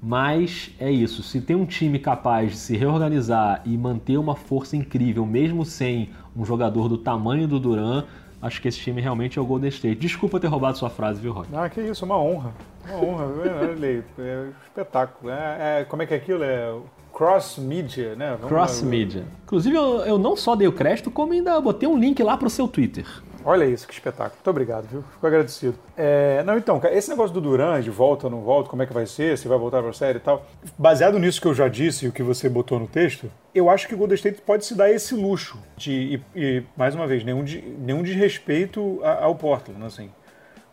Mas 0.07 0.69
é 0.79 0.91
isso, 0.91 1.24
se 1.24 1.41
tem 1.41 1.55
um 1.55 1.65
time 1.65 1.97
capaz 1.97 2.51
de 2.51 2.57
se 2.57 2.77
reorganizar 2.77 3.63
e 3.65 3.75
manter 3.75 4.17
uma 4.17 4.35
força 4.35 4.77
incrível, 4.77 5.25
mesmo 5.25 5.65
sem 5.65 6.12
um 6.38 6.45
jogador 6.45 6.88
do 6.88 6.95
tamanho 6.95 7.47
do 7.47 7.59
Durant, 7.59 8.05
acho 8.39 8.62
que 8.62 8.67
esse 8.67 8.77
time 8.77 9.01
realmente 9.01 9.39
é 9.39 9.41
o 9.41 9.45
Golden 9.45 9.69
State. 9.69 9.95
Desculpa 9.95 10.39
ter 10.39 10.45
roubado 10.45 10.77
sua 10.77 10.91
frase, 10.91 11.19
viu, 11.19 11.33
Rock? 11.33 11.50
Ah, 11.51 11.67
que 11.67 11.81
isso, 11.81 12.05
uma 12.05 12.19
honra. 12.19 12.53
Uma 12.88 12.97
honra, 13.03 13.25
é, 13.45 14.03
é 14.19 14.38
um 14.41 14.53
espetáculo. 14.63 15.31
É, 15.31 15.81
é, 15.81 15.85
como 15.85 16.03
é 16.03 16.05
que 16.05 16.13
é 16.13 16.17
aquilo? 16.17 16.43
É 16.43 16.71
cross 17.12 17.57
media, 17.57 18.13
né? 18.15 18.31
Vamos 18.31 18.47
cross 18.47 18.81
lá. 18.83 18.89
media. 18.89 19.24
Inclusive, 19.45 19.75
eu, 19.75 20.01
eu 20.01 20.17
não 20.19 20.35
só 20.35 20.55
dei 20.55 20.67
o 20.67 20.71
crédito, 20.74 21.09
como 21.09 21.33
ainda 21.33 21.59
botei 21.62 21.88
um 21.88 21.97
link 21.97 22.21
lá 22.21 22.38
pro 22.38 22.50
seu 22.50 22.67
Twitter. 22.67 23.07
Olha 23.48 23.64
isso, 23.64 23.88
que 23.88 23.94
espetáculo. 23.94 24.34
Muito 24.34 24.50
obrigado, 24.50 24.88
viu? 24.88 25.04
Fico 25.04 25.28
agradecido. 25.28 25.78
É, 25.96 26.42
não, 26.44 26.58
então, 26.58 26.82
esse 26.92 27.12
negócio 27.12 27.32
do 27.32 27.40
Duran, 27.40 27.80
de 27.80 27.92
volta 27.92 28.25
ou 28.25 28.32
não 28.32 28.42
volta, 28.42 28.72
como 28.72 28.82
é 28.82 28.88
que 28.88 28.94
vai 28.94 29.06
ser, 29.06 29.38
se 29.38 29.48
vai 29.48 29.56
voltar 29.56 29.82
para 29.82 29.92
a 29.92 29.94
série 29.94 30.18
e 30.18 30.22
tal. 30.22 30.44
Baseado 30.75 31.20
nisso 31.20 31.40
que 31.40 31.48
eu 31.48 31.54
já 31.54 31.68
disse 31.68 32.06
e 32.06 32.08
o 32.08 32.12
que 32.12 32.24
você 32.24 32.50
botou 32.50 32.80
no 32.80 32.88
texto, 32.88 33.32
eu 33.54 33.70
acho 33.70 33.88
que 33.88 33.94
o 33.94 33.98
Golden 33.98 34.16
State 34.16 34.42
pode 34.42 34.66
se 34.66 34.74
dar 34.74 34.90
esse 34.90 35.14
luxo 35.14 35.60
de, 35.78 36.20
e, 36.36 36.42
e 36.42 36.64
mais 36.75 36.96
uma 36.96 37.06
vez, 37.06 37.24
nenhum, 37.24 37.44
de, 37.44 37.62
nenhum 37.62 38.02
desrespeito 38.02 39.00
ao 39.04 39.36
Portland, 39.36 39.86
assim. 39.86 40.10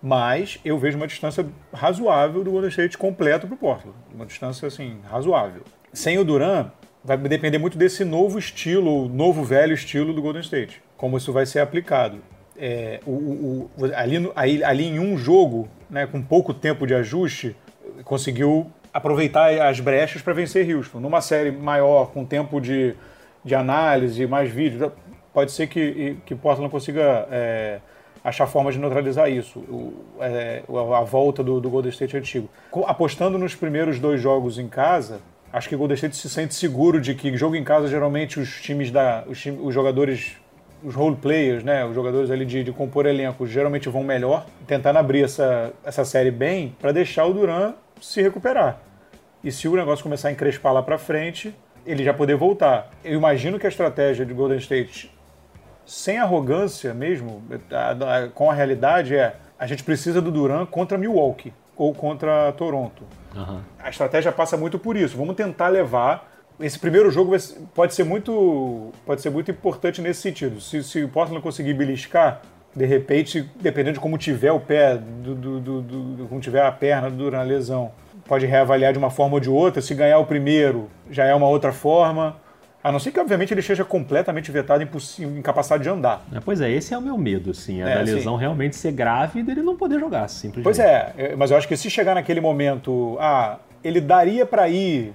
Mas 0.03 0.59
eu 0.65 0.79
vejo 0.79 0.97
uma 0.97 1.07
distância 1.07 1.47
razoável 1.75 2.43
do 2.43 2.51
Golden 2.51 2.71
State 2.71 2.97
completo 2.97 3.47
para 3.47 3.55
o 3.55 3.59
Portland. 3.59 3.97
Uma 4.15 4.25
distância, 4.25 4.67
assim, 4.67 4.99
razoável. 5.11 5.63
Sem 5.93 6.19
o 6.19 6.25
Duran, 6.25 6.71
vai 7.05 7.19
depender 7.19 7.59
muito 7.59 7.77
desse 7.77 8.03
novo 8.03 8.39
estilo, 8.39 9.11
novo 9.11 9.45
velho 9.45 9.75
estilo 9.75 10.15
do 10.15 10.23
Golden 10.23 10.41
State. 10.41 10.83
Como 10.97 11.19
isso 11.19 11.35
vai 11.35 11.45
ser 11.45 11.61
aplicado 11.61 12.19
é, 12.57 13.01
o, 13.07 13.11
o, 13.11 13.71
ali, 13.95 14.31
ali, 14.35 14.65
ali 14.65 14.87
em 14.87 14.99
um 14.99 15.17
jogo, 15.17 15.69
né, 15.89 16.07
com 16.07 16.23
pouco 16.23 16.53
tempo 16.53 16.87
de 16.87 16.95
ajuste, 16.95 17.57
conseguiu 18.05 18.71
aproveitar 18.93 19.51
as 19.67 19.81
brechas 19.81 20.23
para 20.23 20.33
vencer 20.33 20.75
Houston. 20.75 21.01
Numa 21.01 21.21
série 21.21 21.51
maior, 21.51 22.11
com 22.13 22.25
tempo 22.25 22.61
de, 22.61 22.95
de 23.45 23.55
análise, 23.55 24.27
mais 24.27 24.51
vídeos, 24.51 24.91
pode 25.33 25.53
ser 25.53 25.67
que, 25.67 26.17
que 26.27 26.35
Portland 26.35 26.71
consiga 26.71 27.27
é, 27.31 27.81
achar 28.23 28.47
formas 28.47 28.75
de 28.75 28.81
neutralizar 28.81 29.31
isso, 29.31 29.59
o, 29.61 29.95
é, 30.21 30.63
a 30.69 31.03
volta 31.03 31.43
do, 31.43 31.61
do 31.61 31.71
Golden 31.71 31.91
State 31.91 32.17
antigo. 32.17 32.49
Apostando 32.87 33.39
nos 33.39 33.55
primeiros 33.55 33.99
dois 33.99 34.21
jogos 34.21 34.59
em 34.59 34.69
casa, 34.69 35.21
acho 35.53 35.69
que 35.69 35.75
o 35.75 35.79
Golden 35.79 35.95
State 35.95 36.17
se 36.17 36.29
sente 36.29 36.55
seguro 36.55 37.01
de 37.01 37.15
que 37.15 37.35
jogo 37.37 37.57
em 37.57 37.65
casa 37.65 37.89
geralmente 37.89 38.39
os 38.39 38.61
times 38.61 38.91
da 38.91 39.25
os, 39.27 39.45
os 39.47 39.75
jogadores 39.75 40.37
os 40.83 40.95
role 40.95 41.17
players, 41.17 41.63
né, 41.63 41.85
os 41.85 41.95
jogadores 41.95 42.31
ali 42.31 42.45
de, 42.45 42.65
de 42.65 42.73
compor 42.73 43.07
elenco, 43.07 43.47
geralmente 43.47 43.89
vão 43.89 44.03
melhor, 44.03 44.47
tentando 44.67 44.99
abrir 44.99 45.25
essa, 45.25 45.73
essa 45.85 46.05
série 46.05 46.31
bem 46.31 46.75
para 46.81 46.93
deixar 46.93 47.25
o 47.27 47.33
Duran 47.33 47.75
se 48.01 48.21
recuperar. 48.21 48.81
E 49.43 49.51
se 49.51 49.69
o 49.69 49.77
negócio 49.77 50.03
começar 50.03 50.29
a 50.29 50.33
encrespar 50.33 50.73
lá 50.73 50.83
para 50.83 50.99
frente, 50.99 51.55
ele 51.85 52.05
já 52.05 52.15
poder 52.15 52.37
voltar. 52.37 52.91
Eu 53.05 53.15
imagino 53.19 53.59
que 53.59 53.67
a 53.67 53.69
estratégia 53.69 54.25
de 54.25 54.33
Golden 54.33 54.59
State, 54.59 55.13
sem 55.85 56.19
arrogância 56.19 56.95
mesmo, 56.95 57.43
com 58.35 58.51
a 58.51 58.55
realidade, 58.55 59.17
é 59.17 59.37
a 59.59 59.67
gente 59.67 59.85
precisa 59.85 60.21
do 60.21 60.31
Duran 60.31 60.67
contra 60.67 60.99
Milwaukee 60.99 61.53
ou 61.77 61.95
contra 61.95 62.53
Toronto. 62.53 63.05
Uhum. 63.35 63.61
A 63.79 63.91
estratégia 63.91 64.33
passa 64.33 64.57
muito 64.57 64.79
por 64.79 64.97
isso. 64.97 65.17
Vamos 65.17 65.37
tentar 65.37 65.69
levar. 65.69 66.32
Esse 66.63 66.79
primeiro 66.79 67.11
jogo 67.11 67.37
pode 67.75 67.95
ser 67.95 68.05
muito, 68.05 68.93
pode 69.05 69.21
ser 69.21 69.31
muito 69.31 69.51
importante 69.51 70.01
nesse 70.01 70.21
sentido. 70.21 70.61
Se, 70.61 70.83
se 70.83 71.03
o 71.03 71.09
Portland 71.09 71.43
conseguir 71.43 71.75
beliscar, 71.75 72.41
de 72.75 72.87
repente, 72.87 73.51
dependendo 73.61 73.95
de 73.95 74.01
como 74.01 74.17
tiver 74.17 74.53
o 74.53 74.61
pé, 74.61 74.97
do, 74.97 75.35
do, 75.35 75.61
do, 75.61 75.83
do 75.83 76.27
como 76.29 76.41
tiver 76.41 76.65
a 76.65 76.73
perna 76.73 77.11
durante 77.11 77.41
a 77.41 77.45
lesão, 77.45 77.91
pode 78.27 78.47
reavaliar 78.47 78.93
de 78.93 78.99
uma 78.99 79.11
forma 79.11 79.35
ou 79.35 79.41
de 79.41 79.51
outra. 79.51 79.83
Se 79.83 79.95
ganhar 79.95 80.19
o 80.19 80.25
primeiro, 80.25 80.89
já 81.11 81.25
é 81.25 81.35
uma 81.35 81.49
outra 81.49 81.73
forma. 81.73 82.37
A 82.83 82.91
não 82.91 82.99
ser 82.99 83.13
que, 83.13 83.21
obviamente, 83.21 83.55
ele 83.55 83.61
esteja 83.61 83.85
completamente 83.85 84.51
vetado, 84.51 84.83
incapacitado 85.21 85.83
de 85.83 85.89
andar. 85.89 86.25
É, 86.35 86.41
pois 86.41 86.61
é, 86.61 86.69
esse 86.69 86.93
é 86.93 86.99
o 86.99 87.01
meu 87.01 87.17
medo, 87.17 87.53
assim, 87.53 87.81
é, 87.81 87.93
é 87.93 87.95
da 87.95 88.01
lesão 88.01 88.35
sim. 88.35 88.41
realmente 88.41 88.75
ser 88.75 88.91
grave 88.91 89.39
e 89.39 89.43
dele 89.43 89.63
não 89.63 89.77
poder 89.77 90.01
jogar, 90.01 90.27
simplesmente. 90.29 90.65
Pois 90.65 90.81
é, 90.81 91.13
é, 91.17 91.37
mas 91.37 91.53
eu 91.53 91.57
acho 91.57 91.69
que 91.69 91.77
se 91.77 91.89
chegar 91.89 92.17
naquele 92.17 92.41
momento, 92.41 93.17
ah, 93.21 93.59
ele 93.85 94.01
daria 94.01 94.45
para 94.45 94.69
ir. 94.69 95.13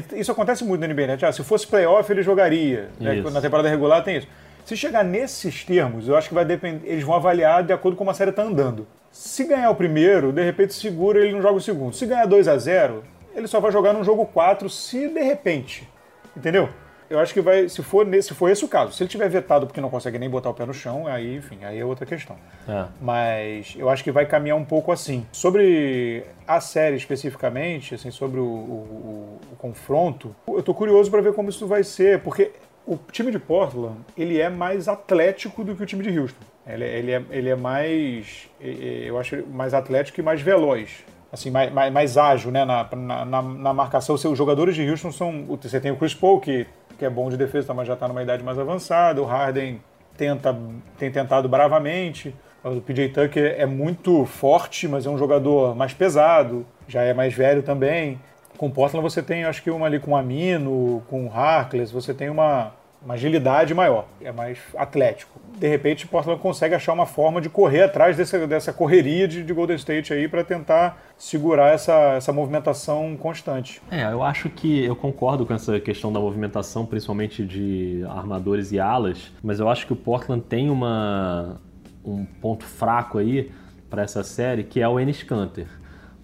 Porque 0.00 0.16
isso 0.16 0.32
acontece 0.32 0.64
muito 0.64 0.80
no 0.80 0.94
NBA, 0.94 1.06
né? 1.06 1.18
Ah, 1.20 1.32
se 1.32 1.44
fosse 1.44 1.66
playoff, 1.66 2.10
ele 2.10 2.22
jogaria. 2.22 2.88
Né? 2.98 3.20
Na 3.30 3.42
temporada 3.42 3.68
regular 3.68 4.02
tem 4.02 4.16
isso. 4.16 4.28
Se 4.64 4.74
chegar 4.74 5.04
nesses 5.04 5.64
termos, 5.64 6.08
eu 6.08 6.16
acho 6.16 6.28
que 6.28 6.34
vai 6.34 6.46
depender. 6.46 6.88
Eles 6.88 7.04
vão 7.04 7.14
avaliar 7.14 7.62
de 7.62 7.74
acordo 7.74 7.94
com 7.94 7.98
como 7.98 8.10
a 8.10 8.14
série 8.14 8.30
está 8.30 8.42
andando. 8.42 8.86
Se 9.10 9.44
ganhar 9.44 9.68
o 9.68 9.74
primeiro, 9.74 10.32
de 10.32 10.42
repente 10.42 10.72
segura, 10.72 11.20
ele 11.20 11.32
não 11.32 11.42
joga 11.42 11.56
o 11.56 11.60
segundo. 11.60 11.94
Se 11.94 12.06
ganhar 12.06 12.24
2 12.24 12.48
a 12.48 12.56
0 12.56 13.04
ele 13.34 13.46
só 13.46 13.60
vai 13.60 13.70
jogar 13.70 13.92
no 13.92 14.02
jogo 14.02 14.24
4 14.26 14.68
se 14.70 15.08
de 15.08 15.20
repente. 15.20 15.86
Entendeu? 16.34 16.70
Eu 17.12 17.18
acho 17.18 17.34
que 17.34 17.40
vai, 17.40 17.68
se 17.68 17.82
for, 17.82 18.06
se 18.22 18.32
for 18.32 18.48
esse 18.48 18.64
o 18.64 18.68
caso, 18.68 18.92
se 18.92 19.02
ele 19.02 19.10
tiver 19.10 19.28
vetado 19.28 19.66
porque 19.66 19.80
não 19.80 19.90
consegue 19.90 20.18
nem 20.18 20.30
botar 20.30 20.48
o 20.48 20.54
pé 20.54 20.64
no 20.64 20.72
chão, 20.72 21.06
aí, 21.06 21.36
enfim, 21.36 21.58
aí 21.62 21.78
é 21.78 21.84
outra 21.84 22.06
questão. 22.06 22.36
É. 22.66 22.86
Mas 23.00 23.74
eu 23.76 23.90
acho 23.90 24.02
que 24.02 24.10
vai 24.10 24.24
caminhar 24.24 24.56
um 24.56 24.64
pouco 24.64 24.90
assim. 24.90 25.26
Sobre 25.30 26.24
a 26.46 26.58
série 26.60 26.96
especificamente, 26.96 27.94
assim, 27.94 28.10
sobre 28.10 28.40
o, 28.40 28.44
o, 28.44 29.40
o 29.52 29.56
confronto, 29.56 30.34
eu 30.48 30.62
tô 30.62 30.72
curioso 30.72 31.10
para 31.10 31.20
ver 31.20 31.34
como 31.34 31.50
isso 31.50 31.66
vai 31.66 31.84
ser, 31.84 32.20
porque 32.20 32.52
o 32.86 32.96
time 33.10 33.30
de 33.30 33.38
Portland, 33.38 33.96
ele 34.16 34.40
é 34.40 34.48
mais 34.48 34.88
atlético 34.88 35.62
do 35.62 35.76
que 35.76 35.82
o 35.82 35.86
time 35.86 36.02
de 36.02 36.18
Houston. 36.18 36.44
Ele, 36.66 36.84
ele, 36.84 37.12
é, 37.12 37.22
ele 37.30 37.48
é 37.50 37.56
mais, 37.56 38.48
eu 38.60 39.18
acho, 39.18 39.46
mais 39.48 39.74
atlético 39.74 40.20
e 40.20 40.22
mais 40.22 40.40
veloz. 40.40 41.04
Assim, 41.32 41.50
mais, 41.50 41.72
mais, 41.72 41.90
mais 41.90 42.18
ágil, 42.18 42.50
né, 42.50 42.62
na, 42.62 42.86
na, 42.94 43.42
na 43.42 43.72
marcação. 43.72 44.14
Os 44.14 44.36
jogadores 44.36 44.74
de 44.74 44.88
Houston 44.88 45.10
são... 45.10 45.46
Você 45.62 45.80
tem 45.80 45.90
o 45.90 45.96
Chris 45.96 46.14
Paul, 46.14 46.38
que, 46.38 46.66
que 46.98 47.04
é 47.04 47.10
bom 47.10 47.28
de 47.30 47.36
defesa, 47.36 47.74
mas 47.74 47.86
já 47.86 47.94
está 47.94 48.08
numa 48.08 48.22
idade 48.22 48.42
mais 48.42 48.58
avançada. 48.58 49.20
O 49.20 49.24
Harden 49.24 49.80
tenta, 50.16 50.56
tem 50.98 51.10
tentado 51.10 51.48
bravamente. 51.48 52.34
O 52.64 52.80
PJ 52.80 53.08
Tucker 53.08 53.56
é 53.58 53.66
muito 53.66 54.24
forte, 54.24 54.86
mas 54.86 55.04
é 55.04 55.10
um 55.10 55.18
jogador 55.18 55.74
mais 55.74 55.92
pesado. 55.92 56.64
Já 56.86 57.02
é 57.02 57.12
mais 57.12 57.34
velho 57.34 57.62
também. 57.62 58.20
Com 58.56 58.70
Portland 58.70 59.02
você 59.02 59.22
tem, 59.22 59.44
acho 59.44 59.62
que 59.62 59.70
uma 59.70 59.86
ali 59.86 59.98
com 59.98 60.16
Amino, 60.16 61.02
com 61.08 61.26
o 61.26 61.32
Harkless, 61.32 61.92
você 61.92 62.14
tem 62.14 62.28
uma, 62.28 62.72
uma 63.04 63.14
agilidade 63.14 63.74
maior, 63.74 64.06
é 64.20 64.30
mais 64.30 64.58
atlético. 64.76 65.40
De 65.58 65.68
repente, 65.68 66.06
Portland 66.06 66.40
consegue 66.40 66.74
achar 66.74 66.92
uma 66.92 67.06
forma 67.06 67.40
de 67.40 67.48
correr 67.48 67.82
atrás 67.82 68.16
dessa, 68.16 68.46
dessa 68.46 68.72
correria 68.72 69.26
de, 69.26 69.42
de 69.42 69.52
Golden 69.52 69.76
State 69.76 70.12
aí 70.12 70.28
para 70.28 70.44
tentar 70.44 71.02
segurar 71.18 71.72
essa, 71.72 72.14
essa 72.14 72.32
movimentação 72.32 73.16
constante. 73.16 73.80
É, 73.90 74.04
eu 74.04 74.22
acho 74.22 74.48
que 74.48 74.84
eu 74.84 74.96
concordo 74.96 75.44
com 75.44 75.54
essa 75.54 75.78
questão 75.80 76.12
da 76.12 76.20
movimentação, 76.20 76.86
principalmente 76.86 77.44
de 77.44 78.04
armadores 78.08 78.72
e 78.72 78.80
alas, 78.80 79.32
mas 79.42 79.60
eu 79.60 79.68
acho 79.68 79.86
que 79.86 79.92
o 79.92 79.96
Portland 79.96 80.42
tem 80.42 80.70
uma, 80.70 81.60
um 82.04 82.24
ponto 82.24 82.64
fraco 82.64 83.18
aí 83.18 83.50
para 83.90 84.02
essa 84.02 84.22
série, 84.22 84.64
que 84.64 84.80
é 84.80 84.88
o 84.88 84.98
Enes 84.98 85.22
Kanter. 85.22 85.66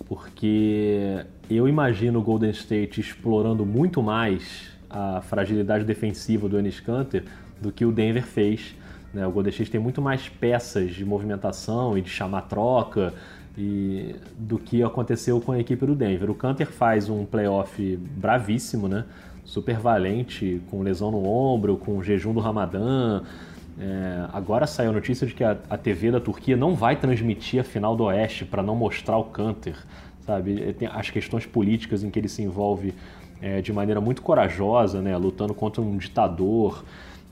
Porque 0.06 1.24
eu 1.50 1.68
imagino 1.68 2.18
o 2.18 2.22
Golden 2.22 2.50
State 2.50 3.00
explorando 3.00 3.66
muito 3.66 4.02
mais 4.02 4.77
a 4.90 5.20
fragilidade 5.20 5.84
defensiva 5.84 6.48
do 6.48 6.58
Enes 6.58 6.80
Kanter 6.80 7.24
do 7.60 7.72
que 7.72 7.84
o 7.84 7.92
Denver 7.92 8.24
fez. 8.24 8.74
Né? 9.12 9.26
O 9.26 9.30
Golden 9.30 9.50
State 9.50 9.70
tem 9.70 9.80
muito 9.80 10.00
mais 10.00 10.28
peças 10.28 10.94
de 10.94 11.04
movimentação 11.04 11.96
e 11.96 12.02
de 12.02 12.08
chamar 12.10 12.42
troca 12.42 13.12
e 13.56 14.14
do 14.38 14.58
que 14.58 14.82
aconteceu 14.82 15.40
com 15.40 15.52
a 15.52 15.58
equipe 15.58 15.84
do 15.84 15.94
Denver. 15.94 16.30
O 16.30 16.34
Kanter 16.34 16.68
faz 16.68 17.08
um 17.08 17.24
playoff 17.24 17.96
bravíssimo, 17.96 18.88
né? 18.88 19.04
super 19.48 19.78
valente, 19.78 20.60
com 20.70 20.82
lesão 20.82 21.10
no 21.10 21.26
ombro, 21.26 21.78
com 21.78 22.02
jejum 22.02 22.34
do 22.34 22.40
Ramadã. 22.40 23.22
É, 23.80 24.26
agora 24.32 24.66
saiu 24.66 24.90
a 24.90 24.92
notícia 24.92 25.26
de 25.26 25.32
que 25.32 25.42
a, 25.42 25.56
a, 25.70 25.78
TV 25.78 26.10
da 26.10 26.20
Turquia 26.20 26.56
não 26.56 26.74
vai 26.74 26.96
transmitir 26.96 27.60
a 27.60 27.64
final 27.64 27.96
do 27.96 28.04
Oeste 28.04 28.44
para 28.44 28.62
não 28.62 28.76
mostrar 28.76 29.16
o 29.16 29.24
Kanter, 29.24 29.76
sabe? 30.26 30.74
Tem 30.74 30.86
as 30.86 31.08
questões 31.08 31.46
políticas 31.46 32.04
em 32.04 32.10
que 32.10 32.18
ele 32.18 32.28
se 32.28 32.42
envolve 32.42 32.92
é, 33.40 33.60
de 33.60 33.72
maneira 33.72 34.00
muito 34.00 34.22
corajosa, 34.22 35.00
né, 35.00 35.16
lutando 35.16 35.54
contra 35.54 35.80
um 35.80 35.96
ditador 35.96 36.84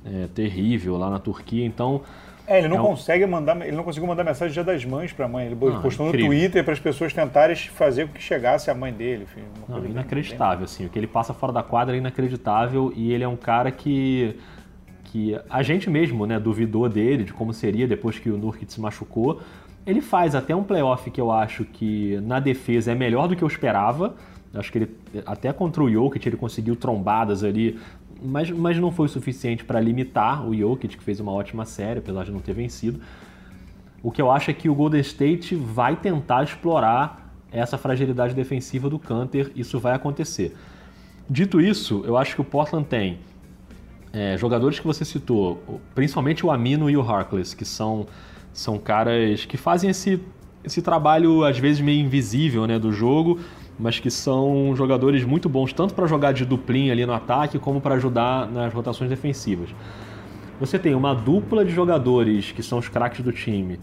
é, 0.04 0.26
terrível 0.34 0.96
lá 0.96 1.10
na 1.10 1.18
Turquia. 1.18 1.64
Então, 1.64 2.02
é, 2.46 2.58
ele 2.58 2.68
não 2.68 2.76
é 2.76 2.80
um... 2.80 2.84
consegue 2.84 3.26
mandar, 3.26 3.60
ele 3.66 3.76
não 3.76 3.82
conseguiu 3.82 4.06
mandar 4.06 4.22
mensagem 4.22 4.52
Dia 4.52 4.62
das 4.62 4.84
Mães 4.84 5.12
para 5.12 5.26
a 5.26 5.28
mãe. 5.28 5.46
Ele 5.46 5.54
ah, 5.54 5.80
postou 5.80 6.08
incrível. 6.08 6.30
no 6.30 6.38
Twitter 6.38 6.64
para 6.64 6.72
as 6.72 6.78
pessoas 6.78 7.12
tentarem 7.12 7.56
fazer 7.56 8.06
com 8.06 8.14
que 8.14 8.22
chegasse 8.22 8.70
a 8.70 8.74
mãe 8.74 8.92
dele. 8.92 9.24
Enfim, 9.24 9.42
não, 9.68 9.84
inacreditável, 9.84 10.58
bem... 10.58 10.64
assim. 10.64 10.86
O 10.86 10.88
que 10.88 10.98
ele 10.98 11.08
passa 11.08 11.34
fora 11.34 11.52
da 11.52 11.62
quadra 11.62 11.96
é 11.96 11.98
inacreditável 11.98 12.92
e 12.94 13.12
ele 13.12 13.24
é 13.24 13.28
um 13.28 13.36
cara 13.36 13.70
que 13.70 14.36
que 15.04 15.38
a 15.48 15.62
gente 15.62 15.88
mesmo, 15.88 16.26
né, 16.26 16.38
duvidou 16.38 16.88
dele 16.88 17.24
de 17.24 17.32
como 17.32 17.52
seria 17.52 17.86
depois 17.86 18.18
que 18.18 18.28
o 18.28 18.36
Nurkic 18.36 18.70
se 18.72 18.80
machucou. 18.80 19.40
Ele 19.86 20.00
faz 20.00 20.34
até 20.34 20.54
um 20.54 20.64
playoff 20.64 21.10
que 21.10 21.20
eu 21.20 21.30
acho 21.30 21.64
que 21.64 22.18
na 22.22 22.40
defesa 22.40 22.92
é 22.92 22.94
melhor 22.94 23.28
do 23.28 23.36
que 23.36 23.42
eu 23.42 23.48
esperava. 23.48 24.14
Acho 24.58 24.72
que 24.72 24.78
ele, 24.78 24.90
até 25.24 25.52
contra 25.52 25.82
o 25.82 25.90
Jokic, 25.90 26.28
ele 26.28 26.36
conseguiu 26.36 26.76
trombadas 26.76 27.44
ali, 27.44 27.78
mas, 28.22 28.50
mas 28.50 28.78
não 28.78 28.90
foi 28.90 29.06
o 29.06 29.08
suficiente 29.08 29.64
para 29.64 29.80
limitar 29.80 30.48
o 30.48 30.54
Jokic, 30.56 30.96
que 30.96 31.04
fez 31.04 31.20
uma 31.20 31.32
ótima 31.32 31.64
série, 31.64 31.98
apesar 31.98 32.24
de 32.24 32.32
não 32.32 32.40
ter 32.40 32.52
vencido. 32.52 33.00
O 34.02 34.10
que 34.10 34.20
eu 34.22 34.30
acho 34.30 34.50
é 34.50 34.54
que 34.54 34.68
o 34.68 34.74
Golden 34.74 35.00
State 35.00 35.54
vai 35.54 35.96
tentar 35.96 36.44
explorar 36.44 37.34
essa 37.50 37.78
fragilidade 37.78 38.34
defensiva 38.34 38.88
do 38.88 38.98
Canter, 38.98 39.50
isso 39.54 39.78
vai 39.78 39.94
acontecer. 39.94 40.54
Dito 41.28 41.60
isso, 41.60 42.02
eu 42.06 42.16
acho 42.16 42.34
que 42.34 42.40
o 42.40 42.44
Portland 42.44 42.86
tem 42.86 43.18
é, 44.12 44.36
jogadores 44.36 44.78
que 44.78 44.86
você 44.86 45.04
citou, 45.04 45.80
principalmente 45.94 46.44
o 46.46 46.50
Amino 46.50 46.88
e 46.88 46.96
o 46.96 47.00
Harkless, 47.00 47.54
que 47.54 47.64
são, 47.64 48.06
são 48.52 48.78
caras 48.78 49.44
que 49.44 49.56
fazem 49.56 49.90
esse, 49.90 50.20
esse 50.64 50.80
trabalho, 50.80 51.44
às 51.44 51.58
vezes, 51.58 51.80
meio 51.80 52.00
invisível 52.00 52.66
né, 52.66 52.78
do 52.78 52.92
jogo, 52.92 53.40
mas 53.78 53.98
que 53.98 54.10
são 54.10 54.74
jogadores 54.74 55.24
muito 55.24 55.48
bons, 55.48 55.72
tanto 55.72 55.94
para 55.94 56.06
jogar 56.06 56.32
de 56.32 56.44
duplinha 56.44 56.92
ali 56.92 57.04
no 57.04 57.12
ataque, 57.12 57.58
como 57.58 57.80
para 57.80 57.96
ajudar 57.96 58.50
nas 58.50 58.72
rotações 58.72 59.10
defensivas. 59.10 59.68
Você 60.58 60.78
tem 60.78 60.94
uma 60.94 61.14
dupla 61.14 61.64
de 61.64 61.72
jogadores 61.72 62.52
que 62.52 62.62
são 62.62 62.78
os 62.78 62.88
craques 62.88 63.20
do 63.20 63.32
time, 63.32 63.78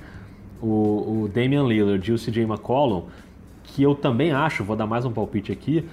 o, 0.61 1.23
o 1.23 1.31
Damian 1.31 1.63
Lillard 1.63 2.09
e 2.09 2.13
o 2.13 2.17
CJ 2.17 2.43
McCollum, 2.43 3.03
que 3.63 3.83
eu 3.83 3.93
também 3.93 4.31
acho, 4.31 4.63
vou 4.63 4.75
dar 4.75 4.87
mais 4.87 5.05
um 5.05 5.11
palpite 5.11 5.51
aqui, 5.51 5.85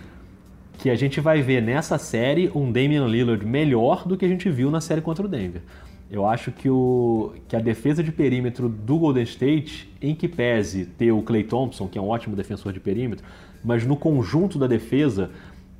que 0.78 0.88
a 0.88 0.94
gente 0.94 1.20
vai 1.20 1.42
ver 1.42 1.60
nessa 1.60 1.98
série 1.98 2.50
um 2.54 2.72
Damian 2.72 3.06
Lillard 3.06 3.44
melhor 3.44 4.08
do 4.08 4.16
que 4.16 4.24
a 4.24 4.28
gente 4.28 4.48
viu 4.48 4.70
na 4.70 4.80
série 4.80 5.02
contra 5.02 5.24
o 5.24 5.28
Denver. 5.28 5.62
Eu 6.10 6.26
acho 6.26 6.50
que, 6.50 6.68
o, 6.68 7.32
que 7.46 7.54
a 7.54 7.60
defesa 7.60 8.02
de 8.02 8.10
perímetro 8.10 8.68
do 8.68 8.98
Golden 8.98 9.22
State, 9.22 9.88
em 10.02 10.14
que 10.14 10.26
pese 10.26 10.84
ter 10.84 11.12
o 11.12 11.22
Clay 11.22 11.44
Thompson, 11.44 11.86
que 11.86 11.96
é 11.98 12.02
um 12.02 12.08
ótimo 12.08 12.34
defensor 12.34 12.72
de 12.72 12.80
perímetro, 12.80 13.24
mas 13.64 13.86
no 13.86 13.96
conjunto 13.96 14.58
da 14.58 14.66
defesa, 14.66 15.30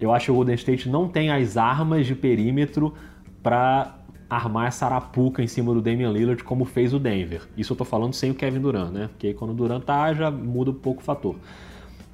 eu 0.01 0.13
acho 0.13 0.27
que 0.27 0.31
o 0.31 0.35
Golden 0.35 0.55
State 0.55 0.89
não 0.89 1.09
tem 1.09 1.31
as 1.31 1.57
armas 1.57 2.07
de 2.07 2.15
perímetro 2.15 2.95
para 3.43 3.97
armar 4.29 4.69
essa 4.69 4.87
arapuca 4.87 5.43
em 5.43 5.49
cima 5.49 5.75
do 5.75 5.83
Damian 5.83 6.13
Lillard 6.13 6.45
como 6.45 6.65
fez 6.65 6.95
o 6.95 7.01
Denver. 7.01 7.49
Isso 7.57 7.73
eu 7.73 7.77
tô 7.77 7.85
falando 7.85 8.15
sem 8.15 8.31
o 8.31 8.35
Kevin 8.35 8.61
Durant, 8.61 8.93
né? 8.93 9.09
Porque 9.09 9.27
aí 9.27 9.35
quando 9.35 9.51
o 9.51 9.55
Durant 9.55 9.83
tá, 9.83 10.15
já 10.15 10.31
muda 10.31 10.71
um 10.71 10.75
pouco 10.75 11.01
o 11.01 11.05
fator. 11.05 11.35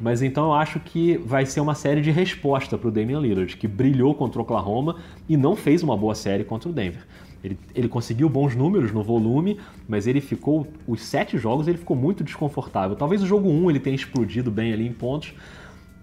Mas 0.00 0.22
então 0.22 0.46
eu 0.46 0.54
acho 0.54 0.80
que 0.80 1.18
vai 1.18 1.44
ser 1.44 1.60
uma 1.60 1.74
série 1.74 2.00
de 2.00 2.10
resposta 2.10 2.78
para 2.78 2.88
o 2.88 2.90
Damian 2.90 3.20
Lillard, 3.20 3.54
que 3.56 3.68
brilhou 3.68 4.14
contra 4.14 4.38
o 4.38 4.42
Oklahoma 4.42 4.96
e 5.28 5.36
não 5.36 5.54
fez 5.54 5.82
uma 5.82 5.96
boa 5.96 6.14
série 6.14 6.44
contra 6.44 6.70
o 6.70 6.72
Denver. 6.72 7.06
Ele, 7.42 7.58
ele 7.74 7.88
conseguiu 7.88 8.28
bons 8.28 8.54
números 8.56 8.92
no 8.92 9.02
volume, 9.02 9.58
mas 9.88 10.06
ele 10.06 10.20
ficou. 10.20 10.66
Os 10.86 11.02
sete 11.02 11.38
jogos 11.38 11.68
ele 11.68 11.78
ficou 11.78 11.96
muito 11.96 12.24
desconfortável. 12.24 12.96
Talvez 12.96 13.22
o 13.22 13.26
jogo 13.26 13.48
1 13.48 13.64
um 13.64 13.70
ele 13.70 13.80
tenha 13.80 13.94
explodido 13.96 14.50
bem 14.50 14.72
ali 14.72 14.86
em 14.86 14.92
pontos. 14.92 15.34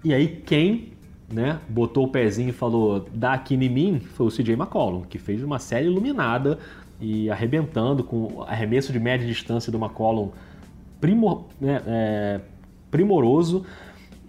E 0.03 0.13
aí 0.13 0.27
quem 0.27 0.93
né, 1.31 1.59
botou 1.67 2.05
o 2.05 2.07
pezinho 2.07 2.49
e 2.49 2.53
falou 2.53 3.07
dá 3.13 3.33
aqui 3.33 3.55
em 3.55 3.69
mim 3.69 3.99
foi 3.99 4.27
o 4.27 4.29
CJ 4.29 4.53
McCollum, 4.53 5.01
que 5.01 5.17
fez 5.17 5.43
uma 5.43 5.59
série 5.59 5.87
iluminada 5.87 6.59
e 7.01 7.29
arrebentando 7.29 8.03
com 8.03 8.43
arremesso 8.43 8.93
de 8.93 8.99
média 8.99 9.25
distância 9.25 9.71
do 9.71 9.77
McCollum 9.77 10.29
primor, 11.01 11.45
né, 11.59 11.81
é, 11.85 12.39
primoroso 12.89 13.65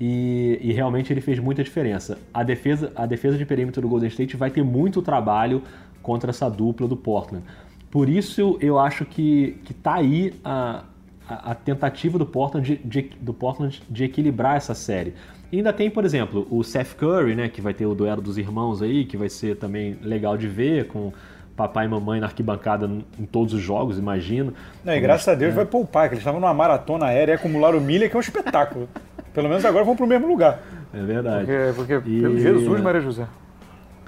e, 0.00 0.58
e, 0.60 0.72
realmente 0.72 1.12
ele 1.12 1.20
fez 1.20 1.38
muita 1.38 1.62
diferença. 1.62 2.18
A 2.32 2.42
defesa, 2.42 2.92
a 2.96 3.06
defesa 3.06 3.38
de 3.38 3.46
perímetro 3.46 3.80
do 3.80 3.88
Golden 3.88 4.08
State 4.08 4.36
vai 4.36 4.50
ter 4.50 4.64
muito 4.64 5.00
trabalho 5.00 5.62
contra 6.04 6.30
essa 6.30 6.48
dupla 6.48 6.86
do 6.86 6.96
Portland. 6.96 7.44
Por 7.90 8.08
isso 8.08 8.56
eu 8.60 8.78
acho 8.78 9.04
que, 9.04 9.58
que 9.64 9.74
tá 9.74 9.94
aí 9.94 10.34
a, 10.44 10.84
a, 11.28 11.50
a 11.50 11.54
tentativa 11.54 12.18
do 12.18 12.26
Portland 12.26 12.76
de, 12.76 13.02
de, 13.02 13.10
do 13.20 13.34
Portland 13.34 13.82
de 13.90 14.04
equilibrar 14.04 14.56
essa 14.56 14.74
série. 14.74 15.14
E 15.50 15.56
ainda 15.56 15.72
tem, 15.72 15.90
por 15.90 16.04
exemplo, 16.04 16.46
o 16.50 16.62
Seth 16.62 16.94
Curry, 16.94 17.34
né, 17.34 17.48
que 17.48 17.60
vai 17.60 17.72
ter 17.72 17.86
o 17.86 17.94
duelo 17.94 18.20
dos 18.20 18.36
irmãos 18.36 18.82
aí, 18.82 19.04
que 19.04 19.16
vai 19.16 19.28
ser 19.28 19.56
também 19.56 19.96
legal 20.02 20.36
de 20.36 20.48
ver, 20.48 20.88
com 20.88 21.12
papai 21.56 21.86
e 21.86 21.88
mamãe 21.88 22.20
na 22.20 22.26
arquibancada 22.26 22.90
em 23.18 23.24
todos 23.24 23.54
os 23.54 23.60
jogos, 23.60 23.98
imagino. 23.98 24.52
Não, 24.84 24.92
e 24.92 25.00
graças 25.00 25.28
a 25.28 25.34
Deus 25.34 25.52
é. 25.52 25.56
vai 25.56 25.64
poupar, 25.64 26.08
que 26.08 26.14
eles 26.14 26.20
estavam 26.20 26.40
numa 26.40 26.52
maratona 26.52 27.06
aérea 27.06 27.32
e 27.32 27.34
acumularam 27.36 27.80
milha, 27.80 28.08
que 28.08 28.16
é 28.16 28.18
um 28.18 28.20
espetáculo. 28.20 28.88
Pelo 29.32 29.48
menos 29.48 29.64
agora 29.64 29.84
vão 29.84 29.96
para 29.96 30.04
o 30.04 30.08
mesmo 30.08 30.26
lugar. 30.26 30.60
É 30.92 31.02
verdade. 31.02 31.46
Porque, 31.74 31.94
porque 32.00 32.10
e... 32.10 32.40
Jesus, 32.40 32.80
Maria 32.80 33.00
José. 33.00 33.26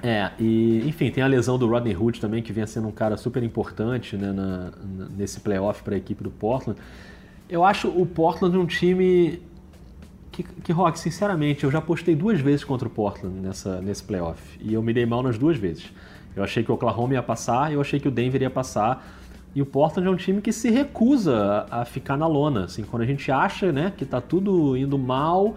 É, 0.03 0.31
e 0.39 0.87
enfim, 0.87 1.11
tem 1.11 1.23
a 1.23 1.27
lesão 1.27 1.59
do 1.59 1.67
Rodney 1.67 1.97
Hood 1.97 2.21
também, 2.21 2.43
que 2.43 2.53
vem 2.53 2.67
sendo 2.67 2.89
um 2.89 2.93
cara 2.93 3.17
super 3.17 3.43
importante 3.43 4.17
né, 4.17 4.33
na, 4.33 4.71
na, 4.85 5.09
nesse 5.17 5.41
playoff 5.41 5.83
para 5.83 5.95
a 5.95 5.99
equipe 5.99 6.23
do 6.23 6.31
Portland. 6.31 6.79
Eu 7.49 7.65
acho 7.65 7.89
o 7.89 8.05
Portland 8.05 8.57
um 8.57 8.67
time 8.67 9.41
que, 10.31 10.43
que, 10.43 10.73
Rock, 10.73 10.99
sinceramente, 10.99 11.65
eu 11.65 11.71
já 11.71 11.81
postei 11.81 12.15
duas 12.15 12.41
vezes 12.41 12.63
contra 12.63 12.87
o 12.87 12.91
Portland 12.91 13.41
nessa, 13.41 13.81
nesse 13.81 14.03
playoff. 14.03 14.41
E 14.61 14.75
eu 14.75 14.83
me 14.83 14.93
dei 14.93 15.07
mal 15.07 15.23
nas 15.23 15.39
duas 15.39 15.57
vezes. 15.57 15.91
Eu 16.35 16.45
achei 16.45 16.63
que 16.63 16.71
o 16.71 16.75
Oklahoma 16.75 17.15
ia 17.15 17.23
passar, 17.23 17.73
eu 17.73 17.81
achei 17.81 17.99
que 17.99 18.07
o 18.07 18.11
Denver 18.11 18.43
ia 18.43 18.51
passar. 18.51 19.07
E 19.55 19.63
o 19.63 19.67
Portland 19.67 20.07
é 20.07 20.11
um 20.11 20.17
time 20.17 20.43
que 20.43 20.53
se 20.53 20.71
recusa 20.71 21.67
a, 21.71 21.81
a 21.81 21.85
ficar 21.87 22.19
na 22.19 22.27
lona. 22.27 22.65
Assim, 22.65 22.83
quando 22.83 23.03
a 23.03 23.07
gente 23.07 23.33
acha 23.33 23.73
né, 23.73 23.91
que 23.97 24.05
tá 24.05 24.21
tudo 24.21 24.77
indo 24.77 24.99
mal, 24.99 25.57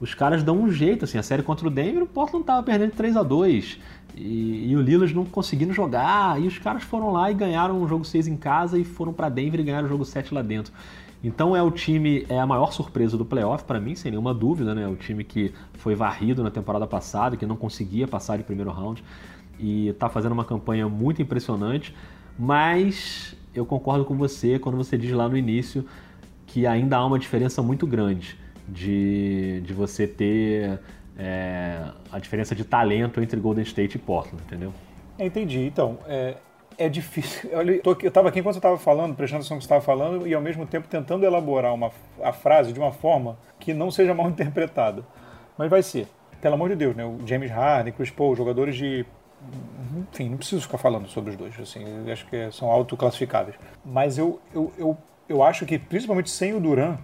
os 0.00 0.14
caras 0.14 0.42
dão 0.42 0.58
um 0.58 0.70
jeito. 0.70 1.04
Assim, 1.04 1.18
a 1.18 1.22
série 1.22 1.42
contra 1.42 1.66
o 1.66 1.70
Denver, 1.70 2.02
o 2.02 2.06
Portland 2.06 2.44
tava 2.44 2.62
perdendo 2.62 2.92
3 2.92 3.16
a 3.16 3.22
2 3.22 3.78
e, 4.16 4.70
e 4.70 4.76
o 4.76 4.80
Lillard 4.80 5.14
não 5.14 5.24
conseguindo 5.24 5.72
jogar. 5.72 6.40
E 6.40 6.46
os 6.46 6.58
caras 6.58 6.82
foram 6.82 7.12
lá 7.12 7.30
e 7.30 7.34
ganharam 7.34 7.82
o 7.82 7.88
jogo 7.88 8.04
6 8.04 8.28
em 8.28 8.36
casa 8.36 8.78
e 8.78 8.84
foram 8.84 9.12
para 9.12 9.28
Denver 9.28 9.60
e 9.60 9.62
ganharam 9.62 9.86
o 9.86 9.88
jogo 9.88 10.04
7 10.04 10.34
lá 10.34 10.42
dentro. 10.42 10.72
Então 11.24 11.56
é 11.56 11.62
o 11.62 11.70
time, 11.70 12.26
é 12.28 12.38
a 12.38 12.46
maior 12.46 12.72
surpresa 12.72 13.16
do 13.16 13.24
playoff 13.24 13.64
para 13.64 13.80
mim, 13.80 13.94
sem 13.94 14.10
nenhuma 14.10 14.34
dúvida, 14.34 14.74
né? 14.74 14.86
O 14.86 14.96
time 14.96 15.24
que 15.24 15.52
foi 15.74 15.94
varrido 15.94 16.42
na 16.42 16.50
temporada 16.50 16.86
passada, 16.86 17.36
que 17.36 17.46
não 17.46 17.56
conseguia 17.56 18.06
passar 18.06 18.36
de 18.36 18.44
primeiro 18.44 18.70
round 18.70 19.02
e 19.58 19.88
está 19.88 20.08
fazendo 20.08 20.32
uma 20.32 20.44
campanha 20.44 20.86
muito 20.88 21.22
impressionante, 21.22 21.94
mas 22.38 23.34
eu 23.54 23.64
concordo 23.64 24.04
com 24.04 24.14
você 24.14 24.58
quando 24.58 24.76
você 24.76 24.98
diz 24.98 25.10
lá 25.12 25.28
no 25.28 25.36
início 25.36 25.86
que 26.46 26.66
ainda 26.66 26.98
há 26.98 27.06
uma 27.06 27.18
diferença 27.18 27.62
muito 27.62 27.86
grande 27.86 28.36
de, 28.68 29.60
de 29.62 29.72
você 29.72 30.06
ter 30.06 30.80
é, 31.18 31.82
a 32.10 32.18
diferença 32.18 32.54
de 32.54 32.64
talento 32.64 33.20
entre 33.20 33.38
Golden 33.38 33.64
State 33.64 33.96
e 33.96 33.98
Portland, 33.98 34.42
entendeu? 34.44 34.72
Entendi. 35.18 35.60
Então, 35.60 35.98
é, 36.06 36.34
é 36.76 36.88
difícil. 36.88 37.50
Eu 37.50 38.08
estava 38.08 38.28
aqui 38.28 38.40
enquanto 38.40 38.54
você 38.54 38.58
estava 38.58 38.78
falando, 38.78 39.14
prestando 39.14 39.40
atenção 39.40 39.56
no 39.56 39.60
que 39.60 39.66
você 39.66 39.74
estava 39.74 39.84
falando 39.84 40.26
e 40.26 40.34
ao 40.34 40.42
mesmo 40.42 40.66
tempo 40.66 40.88
tentando 40.88 41.24
elaborar 41.24 41.72
uma, 41.72 41.90
a 42.22 42.32
frase 42.32 42.72
de 42.72 42.78
uma 42.78 42.92
forma 42.92 43.38
que 43.58 43.72
não 43.72 43.90
seja 43.90 44.14
mal 44.14 44.28
interpretada. 44.30 45.02
Mas 45.56 45.70
vai 45.70 45.82
ser. 45.82 46.06
Pelo 46.40 46.54
amor 46.54 46.68
de 46.68 46.76
Deus, 46.76 46.94
né? 46.94 47.04
O 47.04 47.26
James 47.26 47.50
Harden, 47.50 47.92
Chris 47.94 48.10
Paul, 48.10 48.36
jogadores 48.36 48.76
de 48.76 49.06
enfim, 50.12 50.30
não 50.30 50.36
preciso 50.36 50.62
ficar 50.62 50.78
falando 50.78 51.08
sobre 51.08 51.30
os 51.30 51.36
dois, 51.36 51.58
assim, 51.60 51.84
acho 52.10 52.26
que 52.26 52.50
são 52.52 52.70
autoclassificáveis. 52.70 53.56
Mas 53.84 54.18
eu, 54.18 54.40
eu, 54.52 54.72
eu, 54.78 54.98
eu 55.28 55.42
acho 55.42 55.64
que, 55.66 55.78
principalmente 55.78 56.30
sem 56.30 56.54
o 56.54 56.60
Duran, 56.60 56.96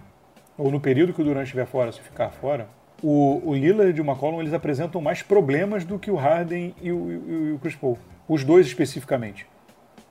ou 0.57 0.71
no 0.71 0.79
período 0.79 1.13
que 1.13 1.21
o 1.21 1.25
Duran 1.25 1.43
estiver 1.43 1.65
fora, 1.65 1.91
se 1.91 2.01
ficar 2.01 2.29
fora, 2.29 2.67
o, 3.01 3.41
o 3.43 3.53
Lillard 3.53 3.97
e 3.97 4.01
o 4.01 4.05
McCollum 4.05 4.39
eles 4.39 4.53
apresentam 4.53 5.01
mais 5.01 5.21
problemas 5.21 5.83
do 5.83 5.99
que 5.99 6.09
o 6.09 6.15
Harden 6.15 6.73
e 6.81 6.91
o, 6.91 7.11
e 7.11 7.51
o 7.53 7.59
Chris 7.59 7.75
Paul. 7.75 7.97
Os 8.27 8.43
dois 8.43 8.65
especificamente. 8.65 9.45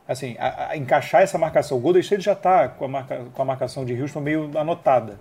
Assim, 0.06 0.36
a, 0.38 0.70
a 0.70 0.76
encaixar 0.76 1.22
essa 1.22 1.38
marcação. 1.38 1.78
O 1.78 1.80
Golden 1.80 2.00
State 2.00 2.22
já 2.22 2.32
está 2.32 2.68
com, 2.68 2.96
a 2.96 3.02
com 3.02 3.42
a 3.42 3.44
marcação 3.44 3.84
de 3.84 4.00
Houston 4.00 4.20
meio 4.20 4.50
anotada 4.58 5.18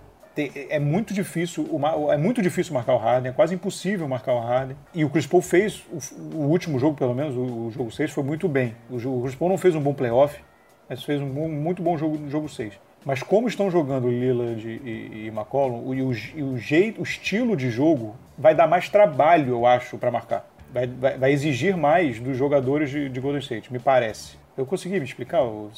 é 0.70 0.78
muito 0.78 1.12
difícil, 1.12 1.68
é 2.10 2.16
muito 2.16 2.40
difícil 2.40 2.72
marcar 2.72 2.94
o 2.94 2.98
Harden, 2.98 3.30
é 3.30 3.34
quase 3.34 3.54
impossível 3.54 4.08
marcar 4.08 4.32
o 4.32 4.40
Harden. 4.40 4.76
E 4.94 5.04
o 5.04 5.10
Chris 5.10 5.26
Paul 5.26 5.42
fez 5.42 5.84
o, 5.90 6.36
o 6.36 6.48
último 6.48 6.78
jogo, 6.78 6.96
pelo 6.96 7.14
menos, 7.14 7.36
o, 7.36 7.66
o 7.66 7.70
jogo 7.70 7.90
6 7.90 8.10
foi 8.12 8.24
muito 8.24 8.48
bem. 8.48 8.74
O, 8.88 8.96
o, 8.96 9.22
Chris 9.22 9.34
Paul 9.34 9.50
não 9.50 9.58
fez 9.58 9.74
um 9.74 9.80
bom 9.80 9.92
playoff, 9.92 10.40
mas 10.88 11.04
fez 11.04 11.20
um 11.20 11.28
bom, 11.28 11.48
muito 11.48 11.82
bom 11.82 11.98
jogo 11.98 12.16
no 12.16 12.30
jogo 12.30 12.48
6. 12.48 12.72
Mas 13.04 13.22
como 13.22 13.48
estão 13.48 13.70
jogando 13.70 14.08
Lillard 14.08 14.66
e, 14.66 14.70
e, 14.70 15.24
e 15.24 15.28
McCollum, 15.28 15.78
o, 15.78 16.08
o, 16.08 16.56
jeito, 16.56 17.00
o 17.00 17.02
estilo 17.02 17.56
de 17.56 17.70
jogo 17.70 18.14
vai 18.38 18.54
dar 18.54 18.66
mais 18.66 18.88
trabalho, 18.88 19.50
eu 19.50 19.66
acho, 19.66 19.98
para 19.98 20.10
marcar. 20.10 20.48
Vai, 20.72 20.86
vai, 20.86 21.18
vai, 21.18 21.32
exigir 21.32 21.76
mais 21.76 22.18
dos 22.18 22.36
jogadores 22.36 22.90
de, 22.90 23.08
de 23.08 23.20
Golden 23.20 23.40
State, 23.40 23.72
me 23.72 23.78
parece. 23.78 24.36
Eu 24.56 24.64
consegui 24.64 24.98
me 24.98 25.04
explicar? 25.04 25.40
Ou 25.40 25.70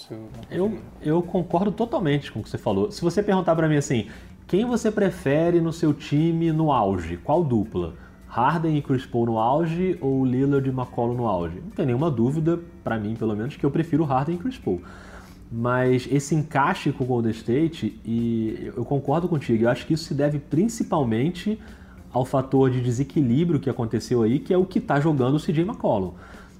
eu, 0.50 0.78
eu 1.00 1.22
concordo 1.22 1.72
totalmente 1.72 2.30
com 2.30 2.40
o 2.40 2.42
que 2.42 2.50
você 2.50 2.58
falou. 2.58 2.90
Se 2.90 3.00
você 3.00 3.22
perguntar 3.22 3.56
para 3.56 3.68
mim 3.68 3.76
assim, 3.76 4.08
quem 4.46 4.64
você 4.64 4.90
prefere 4.90 5.60
no 5.60 5.72
seu 5.72 5.94
time 5.94 6.52
no 6.52 6.70
auge? 6.70 7.16
Qual 7.16 7.42
dupla? 7.42 7.94
Harden 8.28 8.76
e 8.76 8.82
Chris 8.82 9.06
Paul 9.06 9.26
no 9.26 9.38
auge 9.38 9.96
ou 10.00 10.24
Lillard 10.24 10.68
e 10.68 10.72
McCollum 10.72 11.14
no 11.14 11.26
auge? 11.26 11.60
Não 11.60 11.70
tem 11.70 11.86
nenhuma 11.86 12.10
dúvida, 12.10 12.58
para 12.82 12.98
mim 12.98 13.14
pelo 13.14 13.36
menos, 13.36 13.56
que 13.56 13.64
eu 13.64 13.70
prefiro 13.70 14.04
Harden 14.04 14.34
e 14.34 14.38
Chris 14.38 14.58
Paul. 14.58 14.82
Mas 15.50 16.08
esse 16.10 16.34
encaixe 16.34 16.90
com 16.90 17.04
o 17.04 17.06
Golden 17.06 17.30
State, 17.30 18.00
e 18.04 18.72
eu 18.76 18.84
concordo 18.84 19.28
contigo, 19.28 19.64
eu 19.64 19.68
acho 19.68 19.86
que 19.86 19.94
isso 19.94 20.04
se 20.04 20.14
deve 20.14 20.38
principalmente 20.38 21.58
ao 22.12 22.24
fator 22.24 22.70
de 22.70 22.80
desequilíbrio 22.80 23.60
que 23.60 23.68
aconteceu 23.68 24.22
aí, 24.22 24.38
que 24.38 24.54
é 24.54 24.56
o 24.56 24.64
que 24.64 24.78
está 24.78 25.00
jogando 25.00 25.34
o 25.34 25.40
CJ 25.40 25.62
McCollum. 25.62 26.12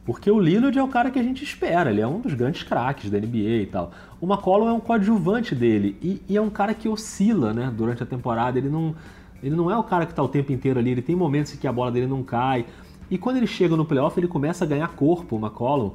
Porque 0.04 0.30
o 0.30 0.38
Lillard 0.38 0.78
é 0.78 0.82
o 0.82 0.88
cara 0.88 1.10
que 1.10 1.18
a 1.18 1.22
gente 1.22 1.42
espera, 1.42 1.90
ele 1.90 2.00
é 2.00 2.06
um 2.06 2.20
dos 2.20 2.34
grandes 2.34 2.62
craques 2.62 3.10
da 3.10 3.18
NBA 3.18 3.62
e 3.62 3.66
tal. 3.66 3.90
O 4.20 4.26
McCollum 4.26 4.68
é 4.68 4.72
um 4.72 4.80
coadjuvante 4.80 5.54
dele 5.54 5.96
e, 6.02 6.20
e, 6.28 6.36
é 6.36 6.42
um 6.42 6.50
cara 6.50 6.74
que 6.74 6.88
oscila 6.88 7.54
né, 7.54 7.72
durante 7.74 8.02
a 8.02 8.06
temporada, 8.06 8.58
ele 8.58 8.68
não, 8.68 8.94
ele 9.42 9.56
não 9.56 9.70
é 9.70 9.78
o 9.78 9.82
cara 9.82 10.04
que 10.04 10.12
está 10.12 10.22
o 10.22 10.28
tempo 10.28 10.52
inteiro 10.52 10.78
ali, 10.78 10.90
ele 10.90 11.02
tem 11.02 11.16
momentos 11.16 11.54
em 11.54 11.56
que 11.56 11.66
a 11.66 11.72
bola 11.72 11.90
dele 11.90 12.06
não 12.06 12.22
cai. 12.22 12.66
E 13.10 13.16
quando 13.16 13.36
ele 13.36 13.46
chega 13.46 13.76
no 13.76 13.84
playoff, 13.84 14.18
ele 14.18 14.28
começa 14.28 14.64
a 14.64 14.68
ganhar 14.68 14.88
corpo, 14.88 15.36
o 15.36 15.38
McCollum. 15.38 15.92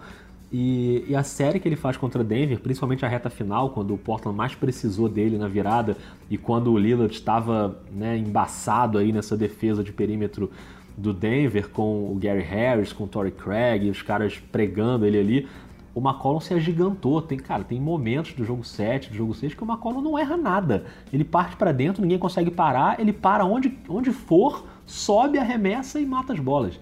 E, 0.52 1.06
e, 1.08 1.16
a 1.16 1.22
série 1.22 1.60
que 1.60 1.68
ele 1.68 1.76
faz 1.76 1.96
contra 1.96 2.24
Denver, 2.24 2.60
principalmente 2.60 3.06
a 3.06 3.08
reta 3.08 3.30
final, 3.30 3.70
quando 3.70 3.94
o 3.94 3.98
Portland 3.98 4.36
mais 4.36 4.56
precisou 4.56 5.08
dele 5.08 5.38
na 5.38 5.48
virada 5.48 5.96
e 6.28 6.40
quando 6.40 6.72
o 6.72 6.78
Lillard 6.78 7.14
estava 7.14 7.80
né, 7.92 8.18
embaçado 8.18 8.98
aí 8.98 9.12
nessa 9.12 9.38
defesa 9.38 9.84
de 9.84 9.92
perímetro 9.92 10.50
do 10.98 11.14
Denver 11.14 11.70
com 11.70 12.12
o 12.12 12.18
Gary 12.20 12.42
Harris, 12.42 12.92
com 12.92 13.04
o 13.04 13.08
Torrey 13.08 13.32
Craig, 13.32 13.90
os 13.92 14.02
caras 14.02 14.40
pregando 14.52 15.06
ele 15.06 15.20
ali, 15.20 15.48
o 15.94 16.00
McCollum 16.00 16.40
se 16.40 16.54
agigantou. 16.54 17.22
Tem, 17.22 17.38
cara, 17.38 17.64
tem 17.64 17.80
momentos 17.80 18.34
do 18.34 18.44
jogo 18.44 18.64
7, 18.64 19.12
do 19.12 19.16
jogo 19.16 19.36
6 19.36 19.54
que 19.54 19.64
o 19.64 19.68
McCollum 19.68 20.02
não 20.02 20.18
erra 20.18 20.36
nada. 20.36 20.86
Ele 21.14 21.24
parte 21.24 21.56
para 21.56 21.72
dentro, 21.72 22.02
ninguém 22.02 22.18
consegue 22.18 22.50
parar, 22.50 23.00
ele 23.00 23.14
para 23.14 23.46
onde, 23.46 23.78
onde 23.88 24.12
for, 24.12 24.66
sobe, 24.86 25.38
arremessa 25.38 26.00
e 26.00 26.06
mata 26.08 26.34
as 26.34 26.40
bolas. 26.40 26.80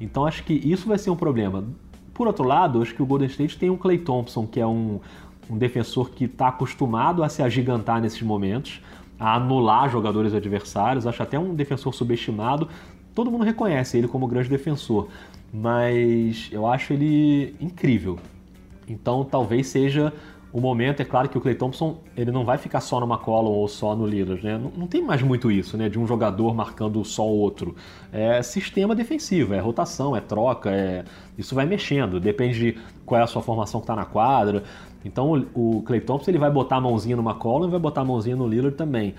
Então 0.00 0.24
acho 0.24 0.42
que 0.42 0.54
isso 0.54 0.88
vai 0.88 0.98
ser 0.98 1.10
um 1.10 1.16
problema. 1.16 1.64
Por 2.20 2.26
outro 2.26 2.44
lado, 2.44 2.82
acho 2.82 2.94
que 2.94 3.02
o 3.02 3.06
Golden 3.06 3.28
State 3.28 3.56
tem 3.56 3.70
um 3.70 3.78
Clay 3.78 3.96
Thompson, 3.96 4.46
que 4.46 4.60
é 4.60 4.66
um, 4.66 5.00
um 5.48 5.56
defensor 5.56 6.10
que 6.10 6.24
está 6.24 6.48
acostumado 6.48 7.24
a 7.24 7.30
se 7.30 7.42
agigantar 7.42 7.98
nesses 7.98 8.20
momentos, 8.20 8.82
a 9.18 9.36
anular 9.36 9.88
jogadores 9.88 10.34
adversários. 10.34 11.06
Acho 11.06 11.22
até 11.22 11.38
um 11.38 11.54
defensor 11.54 11.94
subestimado, 11.94 12.68
todo 13.14 13.30
mundo 13.30 13.42
reconhece 13.42 13.96
ele 13.96 14.06
como 14.06 14.26
grande 14.26 14.50
defensor, 14.50 15.08
mas 15.50 16.50
eu 16.52 16.66
acho 16.66 16.92
ele 16.92 17.56
incrível. 17.58 18.18
Então 18.86 19.24
talvez 19.24 19.68
seja 19.68 20.12
o 20.52 20.60
momento, 20.60 21.00
é 21.00 21.04
claro 21.04 21.28
que 21.28 21.38
o 21.38 21.40
Clay 21.40 21.54
Thompson 21.54 21.98
ele 22.16 22.32
não 22.32 22.44
vai 22.44 22.58
ficar 22.58 22.80
só 22.80 22.98
no 22.98 23.06
McCollum 23.06 23.50
ou 23.50 23.68
só 23.68 23.94
no 23.94 24.06
Lillard, 24.06 24.44
né? 24.44 24.58
Não, 24.58 24.72
não, 24.76 24.86
tem 24.86 25.02
mais 25.02 25.22
muito 25.22 25.50
isso, 25.50 25.76
né? 25.76 25.88
De 25.88 25.98
um 25.98 26.06
jogador 26.06 26.54
marcando 26.54 27.04
só 27.04 27.26
o 27.26 27.38
outro. 27.38 27.76
É 28.12 28.42
sistema 28.42 28.94
defensivo, 28.94 29.54
é 29.54 29.60
rotação, 29.60 30.16
é 30.16 30.20
troca, 30.20 30.70
é... 30.70 31.04
isso 31.38 31.54
vai 31.54 31.66
mexendo, 31.66 32.18
depende 32.18 32.58
de 32.58 32.78
qual 33.06 33.20
é 33.20 33.24
a 33.24 33.26
sua 33.26 33.42
formação 33.42 33.80
que 33.80 33.84
está 33.84 33.94
na 33.94 34.04
quadra. 34.04 34.64
Então 35.04 35.46
o, 35.54 35.78
o 35.78 35.82
Clay 35.82 36.00
Thompson 36.00 36.30
ele 36.30 36.38
vai 36.38 36.50
botar 36.50 36.76
a 36.76 36.80
mãozinha 36.80 37.16
no 37.16 37.22
McCollum 37.22 37.68
e 37.68 37.70
vai 37.70 37.80
botar 37.80 38.00
a 38.00 38.04
mãozinha 38.04 38.36
no 38.36 38.46
Lillard 38.46 38.76
também 38.76 39.14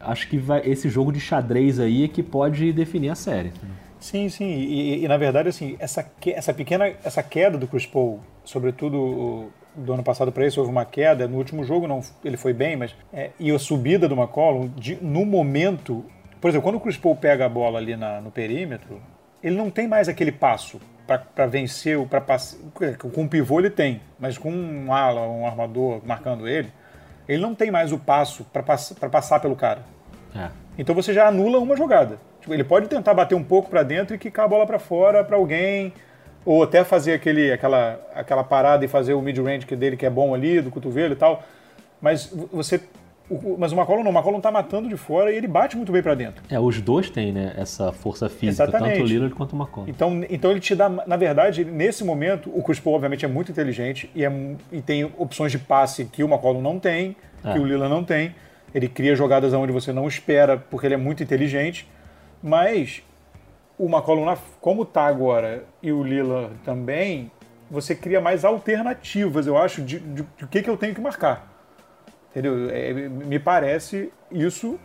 acho 0.00 0.28
que 0.28 0.38
vai, 0.38 0.62
esse 0.64 0.88
jogo 0.88 1.12
de 1.12 1.20
xadrez 1.20 1.80
aí 1.80 2.04
é 2.04 2.08
que 2.08 2.22
pode 2.22 2.72
definir 2.72 3.10
a 3.10 3.14
série. 3.14 3.52
Sim, 3.98 4.28
sim. 4.28 4.44
E, 4.44 5.04
e, 5.04 5.08
na 5.08 5.16
verdade, 5.16 5.48
assim, 5.48 5.76
essa, 5.78 6.08
essa 6.26 6.52
pequena 6.54 6.86
essa 7.02 7.22
queda 7.22 7.58
do 7.58 7.66
Chris 7.66 7.86
Paul, 7.86 8.20
sobretudo 8.44 9.50
do 9.76 9.92
ano 9.92 10.02
passado 10.02 10.32
para 10.32 10.46
esse, 10.46 10.58
houve 10.58 10.70
uma 10.70 10.84
queda. 10.84 11.28
No 11.28 11.36
último 11.36 11.62
jogo 11.64 11.86
não, 11.86 12.00
ele 12.24 12.36
foi 12.36 12.52
bem, 12.52 12.76
mas. 12.76 12.94
É, 13.12 13.30
e 13.38 13.50
a 13.50 13.58
subida 13.58 14.08
do 14.08 14.14
McCollum, 14.14 14.68
de, 14.68 14.96
no 15.02 15.24
momento. 15.24 16.04
Por 16.40 16.48
exemplo, 16.48 16.64
quando 16.64 16.76
o 16.76 16.80
Chris 16.80 16.96
Paul 16.96 17.16
pega 17.16 17.46
a 17.46 17.48
bola 17.48 17.78
ali 17.78 17.96
na, 17.96 18.20
no 18.20 18.30
perímetro, 18.30 19.00
ele 19.42 19.56
não 19.56 19.70
tem 19.70 19.86
mais 19.86 20.08
aquele 20.08 20.32
passo 20.32 20.80
para 21.06 21.46
vencer, 21.46 21.98
para 22.06 22.20
passar. 22.20 22.58
Com 23.12 23.22
um 23.22 23.28
pivô 23.28 23.60
ele 23.60 23.70
tem, 23.70 24.00
mas 24.18 24.36
com 24.36 24.50
um 24.50 24.92
ala, 24.92 25.22
um 25.22 25.46
armador 25.46 26.00
marcando 26.04 26.48
ele, 26.48 26.72
ele 27.28 27.40
não 27.40 27.54
tem 27.54 27.70
mais 27.70 27.92
o 27.92 27.98
passo 27.98 28.44
para 28.44 28.62
pass 28.62 28.94
passar 29.10 29.40
pelo 29.40 29.56
cara. 29.56 29.82
É. 30.34 30.50
Então 30.78 30.94
você 30.94 31.12
já 31.12 31.28
anula 31.28 31.58
uma 31.58 31.76
jogada. 31.76 32.18
Tipo, 32.40 32.54
ele 32.54 32.64
pode 32.64 32.88
tentar 32.88 33.14
bater 33.14 33.34
um 33.34 33.42
pouco 33.42 33.70
para 33.70 33.82
dentro 33.82 34.14
e 34.14 34.18
quicar 34.18 34.44
a 34.44 34.48
bola 34.48 34.66
para 34.66 34.78
fora 34.78 35.24
para 35.24 35.36
alguém, 35.36 35.92
ou 36.46 36.62
até 36.62 36.84
fazer 36.84 37.12
aquele, 37.12 37.52
aquela, 37.52 38.00
aquela 38.14 38.44
parada 38.44 38.84
e 38.84 38.88
fazer 38.88 39.12
o 39.12 39.20
mid-range 39.20 39.66
dele 39.76 39.96
que 39.96 40.06
é 40.06 40.10
bom 40.10 40.32
ali, 40.32 40.60
do 40.62 40.70
cotovelo 40.70 41.12
e 41.12 41.16
tal. 41.16 41.42
Mas 42.00 42.32
você 42.52 42.80
o, 43.28 43.56
mas 43.58 43.72
o 43.72 43.74
McCollum 43.74 44.04
não, 44.04 44.12
o 44.12 44.14
McCollum 44.14 44.40
tá 44.40 44.52
matando 44.52 44.88
de 44.88 44.96
fora 44.96 45.32
e 45.32 45.36
ele 45.36 45.48
bate 45.48 45.76
muito 45.76 45.90
bem 45.90 46.02
para 46.02 46.14
dentro. 46.14 46.42
É, 46.48 46.60
os 46.60 46.80
dois 46.80 47.10
têm, 47.10 47.32
né, 47.32 47.52
essa 47.56 47.90
força 47.90 48.28
física, 48.28 48.64
Exatamente. 48.64 48.92
tanto 48.92 49.04
o 49.04 49.06
Lillard 49.06 49.34
quanto 49.34 49.54
o 49.54 49.58
McCollum. 49.60 49.88
Então, 49.88 50.24
então 50.30 50.50
ele 50.52 50.60
te 50.60 50.74
dá, 50.74 50.88
na 50.88 51.16
verdade, 51.16 51.64
nesse 51.64 52.04
momento, 52.04 52.50
o 52.54 52.62
Chris 52.62 52.78
Paul 52.78 52.94
obviamente 52.94 53.24
é 53.24 53.28
muito 53.28 53.50
inteligente 53.50 54.08
e, 54.14 54.24
é, 54.24 54.32
e 54.70 54.80
tem 54.80 55.04
opções 55.18 55.50
de 55.50 55.58
passe 55.58 56.04
que 56.04 56.22
o 56.22 56.28
McCollum 56.28 56.62
não 56.62 56.78
tem, 56.78 57.16
é. 57.44 57.52
que 57.52 57.58
o 57.58 57.64
Lillard 57.64 57.92
não 57.92 58.04
tem. 58.04 58.34
Ele 58.72 58.88
cria 58.88 59.16
jogadas 59.16 59.52
onde 59.52 59.72
você 59.72 59.92
não 59.92 60.06
espera, 60.06 60.56
porque 60.56 60.86
ele 60.86 60.94
é 60.94 60.98
muito 60.98 61.22
inteligente. 61.22 61.88
Mas 62.42 63.02
o 63.78 63.86
McCollum, 63.86 64.34
como 64.60 64.84
tá 64.84 65.06
agora, 65.06 65.64
e 65.82 65.92
o 65.92 66.02
Lillard 66.02 66.54
também, 66.64 67.30
você 67.70 67.94
cria 67.94 68.20
mais 68.20 68.44
alternativas, 68.44 69.46
eu 69.46 69.58
acho, 69.58 69.82
de, 69.82 69.98
de, 69.98 70.22
de 70.22 70.44
o 70.44 70.48
que, 70.48 70.62
que 70.62 70.70
eu 70.70 70.76
tenho 70.76 70.94
que 70.94 71.00
marcar. 71.00 71.52
Entendeu? 72.30 72.70
É, 72.70 72.92
me 72.92 73.38
parece 73.38 74.12
isso, 74.30 74.78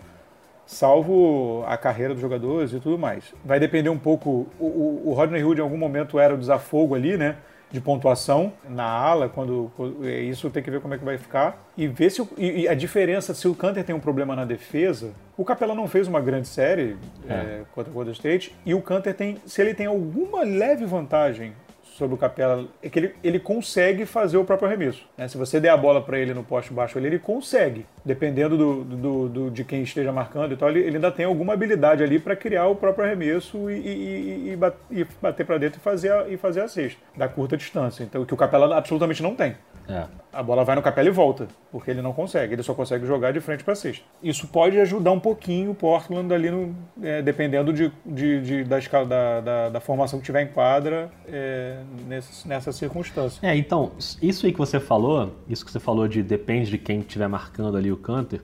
salvo 0.65 1.63
a 1.67 1.77
carreira 1.77 2.13
dos 2.13 2.21
jogadores 2.21 2.71
e 2.73 2.79
tudo 2.79 2.97
mais. 2.97 3.33
Vai 3.43 3.59
depender 3.59 3.89
um 3.89 3.97
pouco. 3.97 4.47
O, 4.59 5.03
o 5.05 5.13
Rodney 5.13 5.43
Hood 5.43 5.59
em 5.59 5.63
algum 5.63 5.77
momento 5.77 6.17
era 6.17 6.33
o 6.33 6.37
desafogo 6.37 6.95
ali, 6.95 7.17
né? 7.17 7.37
De 7.71 7.79
pontuação 7.79 8.51
na 8.69 8.83
ala, 8.83 9.29
quando, 9.29 9.71
é, 10.03 10.19
isso 10.21 10.49
tem 10.49 10.61
que 10.61 10.69
ver 10.69 10.81
como 10.81 10.93
é 10.93 10.97
que 10.97 11.05
vai 11.05 11.17
ficar. 11.17 11.63
E 11.77 11.87
ver 11.87 12.09
se 12.09 12.21
e, 12.37 12.61
e 12.61 12.67
a 12.67 12.73
diferença, 12.73 13.33
se 13.33 13.47
o 13.47 13.55
Canter 13.55 13.83
tem 13.83 13.95
um 13.95 13.99
problema 13.99 14.35
na 14.35 14.43
defesa. 14.43 15.11
O 15.37 15.45
Capela 15.45 15.73
não 15.73 15.87
fez 15.87 16.07
uma 16.07 16.19
grande 16.19 16.47
série 16.47 16.97
é. 17.27 17.33
É, 17.33 17.61
contra 17.73 17.89
o 17.89 17.93
Golden 17.93 18.13
State. 18.13 18.53
E 18.65 18.73
o 18.73 18.81
Canter 18.81 19.13
tem. 19.13 19.37
Se 19.45 19.61
ele 19.61 19.73
tem 19.73 19.85
alguma 19.85 20.43
leve 20.43 20.85
vantagem 20.85 21.53
sobre 22.01 22.15
o 22.15 22.17
Capela 22.17 22.65
é 22.81 22.89
que 22.89 22.97
ele, 22.97 23.15
ele 23.23 23.39
consegue 23.39 24.07
fazer 24.07 24.35
o 24.35 24.43
próprio 24.43 24.67
arremesso. 24.67 25.05
Né? 25.15 25.27
Se 25.27 25.37
você 25.37 25.59
der 25.59 25.69
a 25.69 25.77
bola 25.77 26.01
para 26.01 26.17
ele 26.17 26.33
no 26.33 26.43
poste 26.43 26.73
baixo, 26.73 26.97
ele, 26.97 27.05
ele 27.05 27.19
consegue, 27.19 27.85
dependendo 28.03 28.57
do, 28.57 28.83
do, 28.83 29.29
do, 29.29 29.51
de 29.51 29.63
quem 29.63 29.83
esteja 29.83 30.11
marcando 30.11 30.51
e 30.51 30.57
tal, 30.57 30.69
ele, 30.69 30.79
ele 30.79 30.95
ainda 30.95 31.11
tem 31.11 31.25
alguma 31.25 31.53
habilidade 31.53 32.01
ali 32.01 32.17
para 32.17 32.35
criar 32.35 32.65
o 32.65 32.75
próprio 32.75 33.05
arremesso 33.05 33.69
e, 33.69 33.75
e, 33.75 34.57
e, 34.89 34.99
e 34.99 35.07
bater 35.21 35.45
para 35.45 35.59
dentro 35.59 35.79
e 35.79 35.83
fazer, 35.83 36.11
a, 36.11 36.27
e 36.27 36.37
fazer 36.37 36.61
a 36.61 36.67
cesta, 36.67 36.99
da 37.15 37.27
curta 37.27 37.55
distância. 37.55 38.03
Então, 38.03 38.25
que 38.25 38.33
o 38.33 38.37
Capela 38.37 38.75
absolutamente 38.75 39.21
não 39.21 39.35
tem. 39.35 39.55
É. 39.87 40.05
A 40.33 40.41
bola 40.41 40.63
vai 40.63 40.75
no 40.75 40.81
Capela 40.81 41.09
e 41.09 41.11
volta, 41.11 41.47
porque 41.71 41.91
ele 41.91 42.01
não 42.01 42.13
consegue, 42.13 42.53
ele 42.53 42.63
só 42.63 42.73
consegue 42.73 43.05
jogar 43.05 43.33
de 43.33 43.41
frente 43.41 43.63
para 43.63 43.75
cesta. 43.75 44.03
Isso 44.23 44.47
pode 44.47 44.79
ajudar 44.79 45.11
um 45.11 45.19
pouquinho 45.19 45.71
o 45.71 45.75
Portland 45.75 46.33
ali, 46.33 46.49
no, 46.49 46.73
é, 47.03 47.21
dependendo 47.21 47.73
de, 47.73 47.91
de, 48.05 48.41
de 48.41 48.63
da, 48.63 48.79
escala, 48.79 49.05
da, 49.05 49.41
da, 49.41 49.69
da, 49.69 49.79
formação 49.81 50.19
que 50.19 50.25
tiver 50.25 50.43
em 50.43 50.47
quadra 50.47 51.11
é, 51.27 51.81
nessa, 52.07 52.47
nessa 52.47 52.71
circunstância. 52.71 53.45
É, 53.45 53.55
então, 53.57 53.91
isso 54.21 54.45
aí 54.45 54.53
que 54.53 54.59
você 54.59 54.79
falou, 54.79 55.35
isso 55.49 55.65
que 55.65 55.71
você 55.71 55.79
falou 55.81 56.07
de 56.07 56.23
depende 56.23 56.71
de 56.71 56.77
quem 56.77 56.99
estiver 56.99 57.27
marcando 57.27 57.75
ali 57.75 57.91
o 57.91 57.97
Canter, 57.97 58.41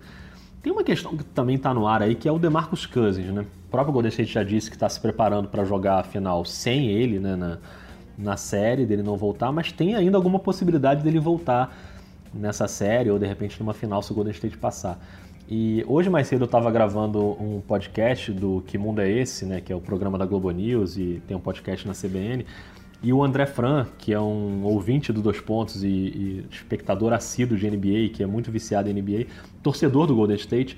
tem 0.61 0.73
uma 0.73 0.83
questão 0.83 1.15
que 1.15 1.23
também 1.23 1.55
está 1.55 1.73
no 1.73 1.87
ar 1.87 2.01
aí, 2.01 2.15
que 2.15 2.27
é 2.27 2.31
o 2.31 2.37
DeMarcus 2.37 2.85
Cousins, 2.85 3.27
né? 3.27 3.45
O 3.67 3.69
próprio 3.69 3.93
Golden 3.93 4.09
State 4.09 4.33
já 4.33 4.43
disse 4.43 4.69
que 4.69 4.75
está 4.75 4.89
se 4.89 4.99
preparando 4.99 5.47
para 5.47 5.63
jogar 5.63 5.99
a 5.99 6.03
final 6.03 6.43
sem 6.43 6.89
ele, 6.89 7.19
né, 7.19 7.37
na, 7.37 7.57
na 8.17 8.35
série, 8.35 8.85
dele 8.85 9.03
não 9.03 9.15
voltar, 9.15 9.51
mas 9.51 9.71
tem 9.71 9.95
ainda 9.95 10.17
alguma 10.17 10.39
possibilidade 10.39 11.03
dele 11.03 11.19
voltar 11.19 11.75
nessa 12.33 12.67
série 12.67 13.09
ou 13.11 13.19
de 13.19 13.25
repente 13.25 13.59
numa 13.59 13.73
final 13.73 14.01
se 14.01 14.11
o 14.11 14.15
Golden 14.15 14.33
State 14.33 14.57
passar. 14.57 14.99
E 15.49 15.85
hoje 15.87 16.09
mais 16.09 16.27
cedo 16.27 16.41
eu 16.41 16.45
estava 16.45 16.69
gravando 16.71 17.19
um 17.41 17.61
podcast 17.61 18.31
do 18.33 18.63
Que 18.67 18.77
Mundo 18.77 18.99
é 18.99 19.09
Esse, 19.09 19.45
né, 19.45 19.61
que 19.61 19.71
é 19.71 19.75
o 19.75 19.79
programa 19.79 20.17
da 20.17 20.25
Globo 20.25 20.49
News 20.51 20.97
e 20.97 21.21
tem 21.27 21.37
um 21.37 21.39
podcast 21.39 21.87
na 21.87 21.93
CBN. 21.93 22.45
E 23.01 23.13
o 23.13 23.23
André 23.23 23.45
Fran, 23.45 23.85
que 23.97 24.11
é 24.11 24.19
um 24.19 24.63
ouvinte 24.63 25.13
do 25.13 25.21
Dois 25.21 25.39
Pontos 25.39 25.83
e, 25.83 25.87
e 25.87 26.45
espectador 26.49 27.13
assíduo 27.13 27.57
de 27.57 27.69
NBA, 27.69 28.09
que 28.13 28.23
é 28.23 28.25
muito 28.25 28.51
viciado 28.51 28.89
em 28.89 28.93
NBA, 28.93 29.27
torcedor 29.61 30.07
do 30.07 30.15
Golden 30.15 30.35
State, 30.35 30.77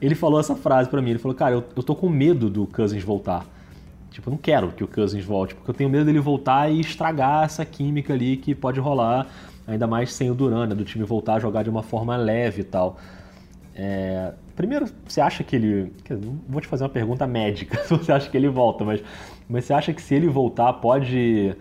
ele 0.00 0.14
falou 0.14 0.40
essa 0.40 0.56
frase 0.56 0.88
para 0.88 1.00
mim. 1.00 1.10
Ele 1.10 1.18
falou: 1.18 1.36
Cara, 1.36 1.54
eu, 1.54 1.64
eu 1.76 1.82
tô 1.82 1.94
com 1.94 2.08
medo 2.08 2.50
do 2.50 2.66
Cousins 2.66 3.04
voltar. 3.04 3.46
Tipo, 4.10 4.28
eu 4.28 4.32
não 4.32 4.38
quero 4.38 4.72
que 4.72 4.82
o 4.82 4.88
Cousins 4.88 5.24
volte, 5.24 5.54
porque 5.54 5.70
eu 5.70 5.74
tenho 5.74 5.88
medo 5.88 6.04
dele 6.04 6.18
voltar 6.18 6.70
e 6.70 6.80
estragar 6.80 7.44
essa 7.44 7.64
química 7.64 8.12
ali 8.12 8.36
que 8.36 8.54
pode 8.54 8.80
rolar, 8.80 9.26
ainda 9.66 9.86
mais 9.86 10.12
sem 10.12 10.30
o 10.30 10.34
Duran, 10.34 10.66
né, 10.66 10.74
do 10.74 10.84
time 10.84 11.04
voltar 11.04 11.34
a 11.34 11.38
jogar 11.38 11.62
de 11.62 11.70
uma 11.70 11.82
forma 11.82 12.16
leve 12.16 12.62
e 12.62 12.64
tal. 12.64 12.98
É, 13.74 14.32
primeiro, 14.56 14.86
você 15.06 15.20
acha 15.20 15.44
que 15.44 15.54
ele. 15.54 15.92
Vou 16.48 16.60
te 16.60 16.66
fazer 16.66 16.84
uma 16.84 16.90
pergunta 16.90 17.26
médica 17.26 17.78
se 17.84 17.90
você 17.90 18.12
acha 18.12 18.28
que 18.28 18.36
ele 18.36 18.48
volta, 18.48 18.84
mas, 18.84 19.02
mas 19.48 19.64
você 19.64 19.72
acha 19.72 19.92
que 19.92 20.02
se 20.02 20.14
ele 20.14 20.28
voltar 20.28 20.72
pode 20.74 21.56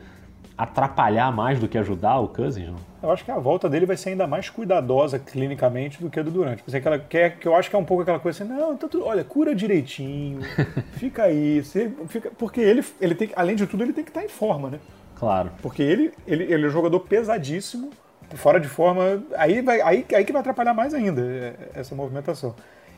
atrapalhar 0.60 1.32
mais 1.32 1.58
do 1.58 1.70
que 1.70 1.78
ajudar 1.78 2.20
o 2.20 2.28
Cousins? 2.28 2.68
Não? 2.68 2.76
Eu 3.02 3.10
acho 3.12 3.24
que 3.24 3.32
a 3.32 3.40
volta 3.40 3.70
dele 3.70 3.86
vai 3.86 3.96
ser 3.96 4.10
ainda 4.10 4.28
mais 4.28 4.50
cuidadosa 4.50 5.18
clinicamente 5.18 6.02
do 6.02 6.10
que 6.10 6.20
a 6.20 6.24
do 6.24 6.30
Durante. 6.30 6.62
Assim, 6.68 6.76
aquela, 6.76 7.00
que, 7.00 7.18
é, 7.18 7.30
que 7.30 7.48
eu 7.48 7.56
acho 7.56 7.70
que 7.70 7.76
é 7.78 7.80
um 7.80 7.86
pouco 7.86 8.04
aquela 8.04 8.20
coisa 8.20 8.44
assim, 8.44 8.54
não, 8.54 8.76
tudo, 8.76 9.06
olha, 9.06 9.24
cura 9.24 9.56
direitinho, 9.56 10.42
fica 11.00 11.24
aí. 11.24 11.64
Você, 11.64 11.90
fica, 12.10 12.30
porque 12.38 12.60
ele, 12.60 12.84
ele 13.00 13.16
tem, 13.16 13.30
além 13.38 13.56
de 13.56 13.66
tudo, 13.66 13.84
ele 13.84 13.94
tem 13.94 14.04
que 14.04 14.10
estar 14.10 14.20
tá 14.20 14.26
em 14.26 14.30
forma, 14.30 14.70
né? 14.70 14.80
Claro. 15.16 15.50
Porque 15.62 15.82
ele, 15.82 16.12
ele, 16.28 16.44
ele 16.44 16.66
é 16.66 16.68
um 16.68 16.72
jogador 16.72 17.00
pesadíssimo, 17.00 17.92
fora 18.36 18.60
de 18.60 18.68
forma. 18.68 19.24
Aí, 19.38 19.62
vai, 19.62 19.80
aí, 19.80 20.06
aí 20.14 20.26
que 20.26 20.34
vai 20.34 20.42
atrapalhar 20.42 20.74
mais 20.74 20.94
ainda 20.94 21.22
é, 21.22 21.54
essa 21.74 21.96
movimentação. 21.96 22.54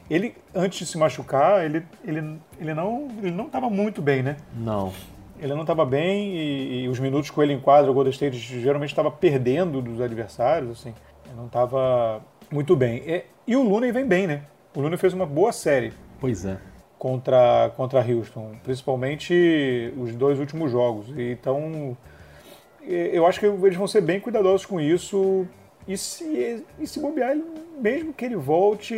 Ele, 0.09 0.35
antes 0.53 0.79
de 0.79 0.85
se 0.87 0.97
machucar, 0.97 1.63
ele, 1.63 1.85
ele, 2.03 2.39
ele 2.59 2.73
não 2.73 3.07
ele 3.21 3.31
não 3.31 3.45
estava 3.45 3.69
muito 3.69 4.01
bem, 4.01 4.23
né? 4.23 4.35
Não 4.55 4.91
ele 5.41 5.55
não 5.55 5.61
estava 5.61 5.83
bem 5.83 6.35
e, 6.35 6.83
e, 6.83 6.87
os 6.87 6.99
minutos 6.99 7.31
com 7.31 7.41
ele 7.41 7.53
em 7.53 7.59
quadra, 7.59 7.89
o 7.89 7.93
Golden 7.93 8.11
State 8.11 8.37
geralmente 8.37 8.91
estava 8.91 9.09
perdendo 9.09 9.81
dos 9.81 9.99
adversários, 9.99 10.71
assim. 10.71 10.93
Ele 11.25 11.35
não 11.35 11.47
estava 11.47 12.21
muito 12.51 12.75
bem. 12.75 13.01
E, 13.07 13.23
e, 13.47 13.55
o 13.55 13.63
Looney 13.63 13.91
vem 13.91 14.05
bem, 14.05 14.27
né? 14.27 14.43
O 14.75 14.79
Looney 14.79 14.97
fez 14.97 15.13
uma 15.13 15.25
boa 15.25 15.51
série. 15.51 15.91
Pois 16.19 16.45
é. 16.45 16.57
Contra, 16.99 17.71
contra 17.75 17.99
Houston, 17.99 18.51
principalmente 18.63 19.91
os 19.97 20.13
dois 20.13 20.39
últimos 20.39 20.71
jogos. 20.71 21.07
Então, 21.17 21.97
eu 22.83 23.25
acho 23.25 23.39
que 23.39 23.47
eles 23.47 23.75
vão 23.75 23.87
ser 23.87 24.01
bem 24.01 24.19
cuidadosos 24.19 24.67
com 24.67 24.79
isso. 24.79 25.47
E 25.87 25.97
se, 25.97 26.63
e 26.79 26.85
se 26.85 26.99
bobear, 26.99 27.35
mesmo 27.79 28.13
que 28.13 28.23
ele 28.23 28.35
volte, 28.35 28.93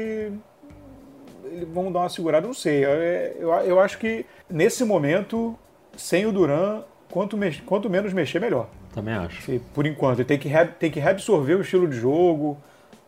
eles 1.45 1.67
vão 1.69 1.89
dar 1.89 2.01
uma 2.01 2.09
segurada, 2.09 2.45
não 2.45 2.53
sei. 2.53 2.83
Eu, 2.83 2.89
eu, 2.89 3.49
eu 3.65 3.79
acho 3.79 3.97
que 3.97 4.25
nesse 4.49 4.83
momento 4.83 5.57
sem 5.95 6.25
o 6.25 6.31
Duran, 6.31 6.83
quanto, 7.09 7.37
quanto 7.65 7.89
menos 7.89 8.13
mexer, 8.13 8.39
melhor. 8.39 8.67
Também 8.93 9.13
acho. 9.13 9.59
por 9.73 9.85
enquanto, 9.85 10.19
ele 10.19 10.25
tem 10.25 10.37
que, 10.37 10.47
re, 10.47 10.65
tem 10.65 10.91
que 10.91 10.99
reabsorver 10.99 11.57
o 11.57 11.61
estilo 11.61 11.87
de 11.87 11.95
jogo. 11.95 12.57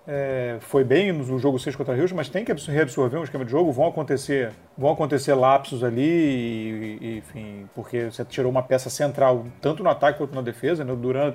É, 0.08 0.58
foi 0.60 0.84
bem 0.84 1.12
no 1.12 1.40
jogo 1.40 1.58
6 1.58 1.76
contra 1.76 1.96
Rio, 1.96 2.08
mas 2.14 2.30
tem 2.30 2.46
que 2.46 2.54
reabsorver 2.54 3.20
um 3.20 3.24
esquema 3.24 3.44
de 3.44 3.52
jogo. 3.52 3.72
Vão 3.72 3.88
acontecer, 3.88 4.52
vão 4.78 4.92
acontecer 4.92 5.34
lapsos 5.34 5.84
ali, 5.84 6.02
e, 6.02 6.98
e, 7.02 7.18
enfim, 7.18 7.68
porque 7.74 8.06
você 8.06 8.24
tirou 8.24 8.52
uma 8.52 8.62
peça 8.62 8.90
central, 8.90 9.46
tanto 9.62 9.84
no 9.84 9.90
ataque 9.90 10.20
quanto 10.20 10.36
na 10.36 10.42
defesa. 10.42 10.84
Né? 10.84 10.94
O 10.94 10.96
Duran 10.96 11.34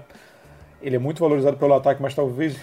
ele 0.83 0.97
é 0.97 0.99
muito 0.99 1.21
valorizado 1.21 1.57
pelo 1.57 1.75
ataque, 1.75 2.01
mas 2.01 2.15
talvez 2.15 2.57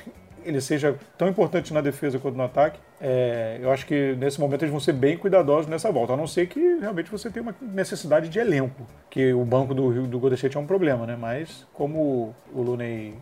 ele 0.48 0.62
seja 0.62 0.96
tão 1.18 1.28
importante 1.28 1.74
na 1.74 1.82
defesa 1.82 2.18
quanto 2.18 2.36
no 2.36 2.44
ataque. 2.44 2.80
É, 3.00 3.60
eu 3.62 3.72
acho 3.72 3.86
que 3.86 4.16
nesse 4.18 4.40
momento 4.40 4.62
eles 4.62 4.72
vão 4.72 4.80
ser 4.80 4.94
bem 4.94 5.18
cuidadosos 5.18 5.68
nessa 5.68 5.92
volta, 5.92 6.14
a 6.14 6.18
não 6.18 6.26
ser 6.26 6.48
que 6.48 6.60
realmente 6.80 7.12
você 7.12 7.30
tenha 7.30 7.44
uma 7.44 7.56
necessidade 7.62 8.30
de 8.30 8.40
elenco, 8.40 8.88
que 9.10 9.34
o 9.34 9.44
banco 9.44 9.74
do, 9.74 10.08
do 10.08 10.20
Golden 10.20 10.36
State 10.36 10.58
é 10.58 10.60
um 10.60 10.66
problema, 10.66 11.06
né? 11.06 11.18
Mas 11.20 11.68
como 11.74 12.34
o 12.54 12.62
Looney 12.62 13.14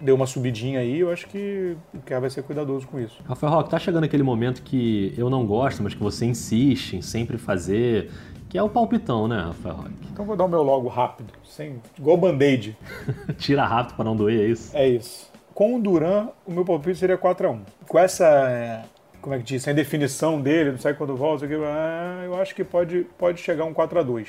deu 0.00 0.14
uma 0.14 0.26
subidinha 0.26 0.80
aí, 0.80 1.00
eu 1.00 1.10
acho 1.10 1.26
que 1.28 1.76
o 1.94 2.00
Kerr 2.00 2.20
vai 2.20 2.30
ser 2.30 2.42
cuidadoso 2.42 2.86
com 2.86 3.00
isso. 3.00 3.22
Rafael 3.26 3.52
Roque, 3.52 3.70
tá 3.70 3.78
chegando 3.78 4.04
aquele 4.04 4.22
momento 4.22 4.62
que 4.62 5.14
eu 5.16 5.30
não 5.30 5.46
gosto, 5.46 5.82
mas 5.82 5.94
que 5.94 6.02
você 6.02 6.26
insiste 6.26 6.94
em 6.94 7.02
sempre 7.02 7.38
fazer, 7.38 8.10
que 8.48 8.58
é 8.58 8.62
o 8.62 8.68
palpitão, 8.68 9.26
né, 9.26 9.40
Rafael 9.40 9.76
Roque? 9.76 10.08
Então 10.12 10.24
vou 10.24 10.36
dar 10.36 10.44
o 10.44 10.48
meu 10.48 10.62
logo 10.62 10.88
rápido, 10.88 11.32
sem, 11.44 11.80
igual 11.98 12.16
band-aid. 12.16 12.76
Tira 13.38 13.64
rápido 13.64 13.96
para 13.96 14.04
não 14.04 14.14
doer, 14.14 14.40
é 14.40 14.48
isso? 14.48 14.76
É 14.76 14.88
isso. 14.88 15.33
Com 15.54 15.76
o 15.76 15.80
Duran, 15.80 16.28
o 16.44 16.52
meu 16.52 16.64
palpite 16.64 16.98
seria 16.98 17.16
4x1. 17.16 17.60
Com 17.86 17.98
essa, 17.98 18.26
é, 18.50 18.82
como 19.22 19.34
é 19.34 19.38
que 19.38 19.44
diz, 19.44 19.62
sem 19.62 19.74
definição 19.74 20.40
dele, 20.40 20.72
não 20.72 20.78
sai 20.78 20.94
quando 20.94 21.16
volta, 21.16 21.46
eu 21.46 22.36
acho 22.40 22.54
que 22.54 22.64
pode, 22.64 23.06
pode 23.16 23.40
chegar 23.40 23.64
um 23.64 23.72
4x2. 23.72 24.28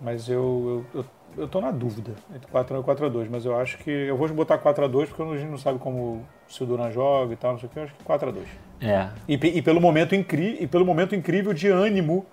Mas 0.00 0.28
eu, 0.28 0.84
eu, 0.92 1.00
eu, 1.00 1.06
eu 1.42 1.48
tô 1.48 1.60
na 1.60 1.70
dúvida 1.70 2.12
entre 2.34 2.50
4x1 2.50 2.80
e 2.80 2.82
4x2. 2.82 3.28
Mas 3.30 3.44
eu 3.44 3.56
acho 3.56 3.78
que. 3.78 3.90
Eu 3.90 4.16
vou 4.16 4.28
botar 4.30 4.58
4x2 4.58 5.06
porque 5.06 5.22
a 5.22 5.38
gente 5.38 5.48
não 5.50 5.58
sabe 5.58 5.78
como 5.78 6.26
se 6.48 6.62
o 6.62 6.66
Duran 6.66 6.90
joga 6.90 7.32
e 7.32 7.36
tal, 7.36 7.52
não 7.52 7.60
sei 7.60 7.68
o 7.68 7.72
que. 7.72 7.78
Eu 7.78 7.84
acho 7.84 7.94
que 7.94 8.04
4x2. 8.04 8.42
É. 8.80 9.08
E, 9.28 9.34
e, 9.34 9.62
pelo 9.62 9.80
momento 9.80 10.14
incri, 10.14 10.56
e 10.60 10.66
pelo 10.66 10.84
momento 10.84 11.14
incrível 11.14 11.54
de 11.54 11.68
ânimo 11.68 12.26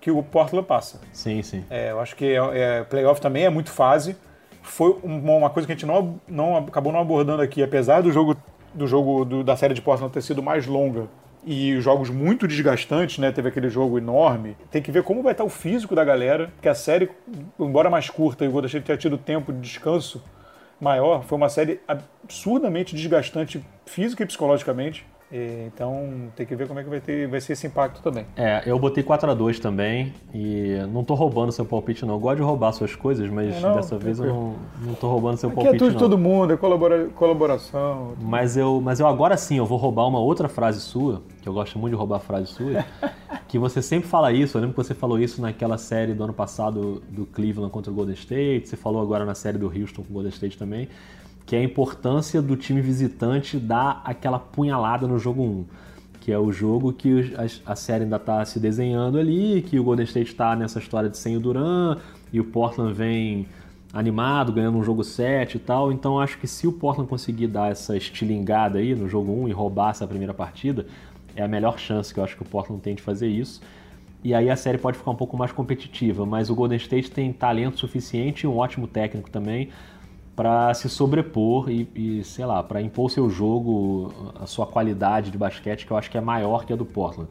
que 0.00 0.10
o 0.10 0.20
Portland 0.20 0.66
passa. 0.66 1.00
Sim, 1.12 1.42
sim. 1.42 1.64
É, 1.70 1.92
eu 1.92 2.00
acho 2.00 2.16
que 2.16 2.24
é, 2.24 2.58
é, 2.58 2.84
playoff 2.84 3.20
também 3.20 3.44
é 3.44 3.50
muito 3.50 3.70
fase. 3.70 4.16
Foi 4.62 4.96
uma 5.02 5.50
coisa 5.50 5.66
que 5.66 5.72
a 5.72 5.76
gente 5.76 5.86
não, 5.86 6.20
não 6.26 6.56
acabou 6.56 6.92
não 6.92 7.00
abordando 7.00 7.42
aqui, 7.42 7.62
apesar 7.62 8.00
do 8.00 8.10
jogo 8.10 8.36
do 8.74 8.86
jogo 8.86 9.24
do, 9.24 9.44
da 9.44 9.56
série 9.56 9.74
de 9.74 9.82
Portland 9.82 10.12
ter 10.12 10.22
sido 10.22 10.42
mais 10.42 10.66
longa 10.66 11.06
e 11.44 11.80
jogos 11.80 12.08
muito 12.08 12.46
desgastantes, 12.46 13.18
né? 13.18 13.32
Teve 13.32 13.48
aquele 13.48 13.68
jogo 13.68 13.98
enorme. 13.98 14.56
Tem 14.70 14.80
que 14.80 14.92
ver 14.92 15.02
como 15.02 15.22
vai 15.22 15.32
estar 15.32 15.44
o 15.44 15.48
físico 15.48 15.94
da 15.94 16.04
galera, 16.04 16.50
porque 16.54 16.68
a 16.68 16.74
série, 16.74 17.10
embora 17.58 17.90
mais 17.90 18.08
curta 18.08 18.44
e 18.44 18.48
o 18.48 18.52
Golden 18.52 18.80
tenha 18.80 18.96
tido 18.96 19.18
tempo 19.18 19.52
de 19.52 19.60
descanso 19.60 20.22
maior, 20.80 21.24
foi 21.24 21.36
uma 21.36 21.48
série 21.48 21.80
absurdamente 21.86 22.94
desgastante 22.94 23.64
física 23.86 24.22
e 24.22 24.26
psicologicamente. 24.26 25.04
Então 25.32 26.30
tem 26.36 26.44
que 26.44 26.54
ver 26.54 26.68
como 26.68 26.78
é 26.78 26.84
que 26.84 26.90
vai, 26.90 27.00
ter, 27.00 27.26
vai 27.26 27.40
ser 27.40 27.54
esse 27.54 27.66
impacto 27.66 28.02
também. 28.02 28.26
É, 28.36 28.62
eu 28.66 28.78
botei 28.78 29.02
4 29.02 29.30
a 29.30 29.34
2 29.34 29.58
também 29.58 30.12
e 30.34 30.76
não 30.92 31.02
tô 31.02 31.14
roubando 31.14 31.50
seu 31.50 31.64
palpite 31.64 32.04
não. 32.04 32.14
Eu 32.14 32.20
gosto 32.20 32.36
de 32.36 32.42
roubar 32.42 32.72
suas 32.72 32.94
coisas, 32.94 33.30
mas 33.30 33.60
não, 33.60 33.74
dessa 33.74 33.96
vez 33.96 34.18
eu 34.18 34.26
não, 34.26 34.54
não 34.82 34.94
tô 34.94 35.08
roubando 35.08 35.38
seu 35.38 35.48
Aqui 35.48 35.56
palpite 35.56 35.76
é 35.76 35.78
tudo 35.78 35.92
não. 35.92 35.98
todo 36.00 36.18
mundo, 36.18 36.52
é 36.52 36.56
colabora, 36.56 37.08
colaboração. 37.14 38.12
Mas 38.20 38.56
eu, 38.56 38.80
mas 38.82 39.00
eu 39.00 39.06
agora 39.06 39.36
sim, 39.38 39.56
eu 39.56 39.64
vou 39.64 39.78
roubar 39.78 40.06
uma 40.06 40.20
outra 40.20 40.48
frase 40.48 40.80
sua, 40.80 41.22
que 41.40 41.48
eu 41.48 41.54
gosto 41.54 41.78
muito 41.78 41.92
de 41.92 41.98
roubar 41.98 42.20
frase 42.20 42.48
sua, 42.48 42.84
que 43.48 43.58
você 43.58 43.80
sempre 43.80 44.08
fala 44.08 44.32
isso. 44.32 44.58
Eu 44.58 44.60
lembro 44.60 44.76
que 44.76 44.84
você 44.84 44.94
falou 44.94 45.18
isso 45.18 45.40
naquela 45.40 45.78
série 45.78 46.12
do 46.12 46.24
ano 46.24 46.34
passado 46.34 47.02
do 47.08 47.24
Cleveland 47.24 47.72
contra 47.72 47.90
o 47.90 47.94
Golden 47.94 48.14
State, 48.14 48.68
você 48.68 48.76
falou 48.76 49.00
agora 49.00 49.24
na 49.24 49.34
série 49.34 49.56
do 49.56 49.66
Houston 49.66 50.02
com 50.02 50.10
o 50.10 50.12
Golden 50.12 50.30
State 50.30 50.58
também 50.58 50.88
que 51.44 51.56
é 51.56 51.58
a 51.60 51.62
importância 51.62 52.40
do 52.40 52.56
time 52.56 52.80
visitante 52.80 53.58
dar 53.58 54.02
aquela 54.04 54.38
punhalada 54.38 55.06
no 55.06 55.18
jogo 55.18 55.42
1 55.42 55.64
que 56.22 56.30
é 56.30 56.38
o 56.38 56.52
jogo 56.52 56.92
que 56.92 57.34
a, 57.66 57.74
série 57.74 58.04
ainda 58.04 58.14
está 58.14 58.44
se 58.44 58.60
desenhando 58.60 59.18
ali, 59.18 59.60
que 59.60 59.76
o 59.76 59.82
Golden 59.82 60.04
State 60.04 60.30
está 60.30 60.54
nessa 60.54 60.78
história 60.78 61.10
de 61.10 61.18
sem 61.18 61.36
o 61.36 61.40
Duran 61.40 61.98
e 62.32 62.38
o 62.38 62.44
Portland 62.44 62.94
vem 62.94 63.48
animado, 63.92 64.52
ganhando 64.52 64.78
um 64.78 64.84
jogo 64.84 65.02
7 65.02 65.56
e 65.56 65.58
tal. 65.58 65.90
Então 65.90 66.20
acho 66.20 66.38
que 66.38 66.46
se 66.46 66.64
o 66.64 66.72
Portland 66.72 67.10
conseguir 67.10 67.48
dar 67.48 67.72
essa 67.72 67.96
estilingada 67.96 68.78
aí 68.78 68.94
no 68.94 69.08
jogo 69.08 69.32
1 69.32 69.48
e 69.48 69.52
roubar 69.52 69.90
essa 69.90 70.06
primeira 70.06 70.32
partida, 70.32 70.86
é 71.34 71.42
a 71.42 71.48
melhor 71.48 71.76
chance 71.76 72.14
que 72.14 72.20
eu 72.20 72.24
acho 72.24 72.36
que 72.36 72.42
o 72.42 72.46
Portland 72.46 72.80
tem 72.80 72.94
de 72.94 73.02
fazer 73.02 73.26
isso. 73.26 73.60
E 74.22 74.32
aí 74.32 74.48
a 74.48 74.54
série 74.54 74.78
pode 74.78 74.96
ficar 74.96 75.10
um 75.10 75.16
pouco 75.16 75.36
mais 75.36 75.50
competitiva, 75.50 76.24
mas 76.24 76.48
o 76.48 76.54
Golden 76.54 76.78
State 76.78 77.10
tem 77.10 77.32
talento 77.32 77.80
suficiente 77.80 78.44
e 78.44 78.46
um 78.46 78.56
ótimo 78.56 78.86
técnico 78.86 79.28
também 79.28 79.70
para 80.34 80.72
se 80.74 80.88
sobrepor 80.88 81.70
e, 81.70 81.88
e 81.94 82.24
sei 82.24 82.44
lá, 82.46 82.62
para 82.62 82.80
impor 82.80 83.10
seu 83.10 83.28
jogo, 83.28 84.12
a 84.40 84.46
sua 84.46 84.66
qualidade 84.66 85.30
de 85.30 85.36
basquete, 85.36 85.86
que 85.86 85.92
eu 85.92 85.96
acho 85.96 86.10
que 86.10 86.16
é 86.16 86.20
maior 86.20 86.64
que 86.64 86.72
a 86.72 86.76
do 86.76 86.84
Portland. 86.84 87.28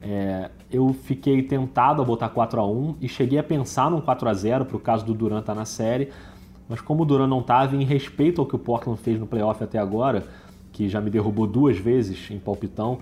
É, 0.00 0.50
eu 0.70 0.92
fiquei 0.92 1.42
tentado 1.42 2.02
a 2.02 2.04
botar 2.04 2.28
4 2.28 2.60
a 2.60 2.66
1 2.66 2.96
e 3.00 3.08
cheguei 3.08 3.38
a 3.38 3.42
pensar 3.42 3.90
num 3.90 4.02
4 4.02 4.28
a 4.28 4.34
0 4.34 4.66
para 4.66 4.76
o 4.76 4.80
caso 4.80 5.06
do 5.06 5.14
Durant 5.14 5.40
estar 5.40 5.54
tá 5.54 5.58
na 5.58 5.64
série, 5.64 6.10
mas 6.68 6.80
como 6.80 7.02
o 7.02 7.06
Durant 7.06 7.28
não 7.28 7.40
estava, 7.40 7.74
em 7.74 7.84
respeito 7.84 8.40
ao 8.40 8.46
que 8.46 8.54
o 8.54 8.58
Portland 8.58 9.00
fez 9.00 9.18
no 9.18 9.26
playoff 9.26 9.64
até 9.64 9.78
agora, 9.78 10.24
que 10.72 10.88
já 10.88 11.00
me 11.00 11.08
derrubou 11.08 11.46
duas 11.46 11.78
vezes 11.78 12.30
em 12.30 12.38
palpitão, 12.38 12.98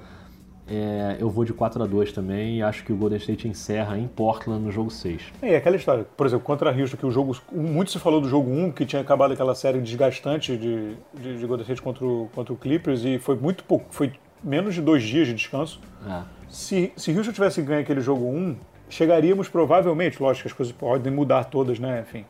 é, 0.69 1.17
eu 1.19 1.29
vou 1.29 1.45
de 1.45 1.53
4 1.53 1.83
a 1.83 1.87
2 1.87 2.13
também 2.13 2.59
e 2.59 2.63
acho 2.63 2.85
que 2.85 2.93
o 2.93 2.97
Golden 2.97 3.19
State 3.19 3.49
encerra 3.49 3.99
em 3.99 4.07
Portland 4.07 4.65
no 4.65 4.71
jogo 4.71 4.91
6. 4.91 5.33
É, 5.43 5.57
aquela 5.57 5.77
história, 5.77 6.07
por 6.17 6.27
exemplo, 6.27 6.45
contra 6.45 6.71
a 6.71 6.75
Houston, 6.75 6.97
que 6.97 7.07
o 7.07 7.11
jogo. 7.11 7.37
Muito 7.51 7.91
se 7.91 7.99
falou 7.99 8.21
do 8.21 8.29
jogo 8.29 8.51
1, 8.51 8.73
que 8.73 8.87
tinha 8.87 9.03
acabado 9.03 9.33
aquela 9.33 9.55
série 9.55 9.81
desgastante 9.81 10.57
de, 10.57 10.95
de, 11.13 11.39
de 11.39 11.47
Golden 11.47 11.63
State 11.63 11.83
contra 11.83 12.05
o, 12.05 12.31
contra 12.35 12.53
o 12.53 12.57
Clippers, 12.57 13.05
e 13.05 13.19
foi 13.19 13.37
muito 13.37 13.65
pouco, 13.65 13.87
foi 13.91 14.13
menos 14.43 14.75
de 14.75 14.81
dois 14.81 15.03
dias 15.03 15.27
de 15.27 15.35
descanso. 15.35 15.81
É. 16.09 16.23
Se, 16.49 16.93
se 16.97 17.17
Houston 17.17 17.33
tivesse 17.33 17.61
ganho 17.63 17.81
aquele 17.81 18.01
jogo 18.01 18.25
1, 18.27 18.57
chegaríamos 18.89 19.49
provavelmente, 19.49 20.23
lógico 20.23 20.43
que 20.43 20.53
as 20.53 20.57
coisas 20.57 20.73
podem 20.73 21.13
mudar 21.13 21.45
todas, 21.45 21.79
né? 21.79 22.05
Enfim, 22.07 22.25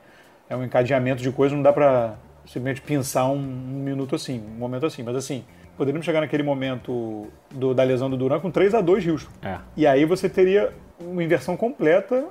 é 0.49 0.57
um 0.57 0.65
encadeamento 0.65 1.23
de 1.23 1.31
coisas, 1.31 1.55
não 1.55 1.63
dá 1.63 1.73
pra 1.73 2.15
simplesmente 2.47 2.81
pensar 2.81 3.27
um, 3.27 3.37
um 3.37 3.83
minuto 3.83 4.15
assim, 4.15 4.41
um 4.41 4.59
momento 4.59 4.87
assim, 4.87 5.03
mas 5.03 5.17
assim 5.17 5.45
poderíamos 5.77 6.05
chegar 6.05 6.21
naquele 6.21 6.43
momento 6.43 7.27
do, 7.51 7.75
da 7.75 7.83
lesão 7.83 8.09
do 8.11 8.17
Duran 8.17 8.41
com 8.41 8.51
3 8.51 8.75
a 8.75 8.81
2 8.81 9.07
Houston. 9.07 9.31
É. 9.43 9.59
E 9.77 9.87
aí 9.87 10.05
você 10.05 10.29
teria 10.29 10.73
uma 11.01 11.23
inversão 11.23 11.57
completa 11.57 12.27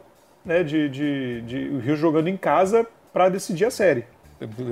né, 0.45 0.63
de, 0.63 0.89
de, 0.89 1.41
de 1.41 1.69
o 1.69 1.79
Rio 1.79 1.95
jogando 1.95 2.27
em 2.27 2.37
casa 2.37 2.85
para 3.11 3.29
decidir 3.29 3.65
a 3.65 3.71
série. 3.71 4.05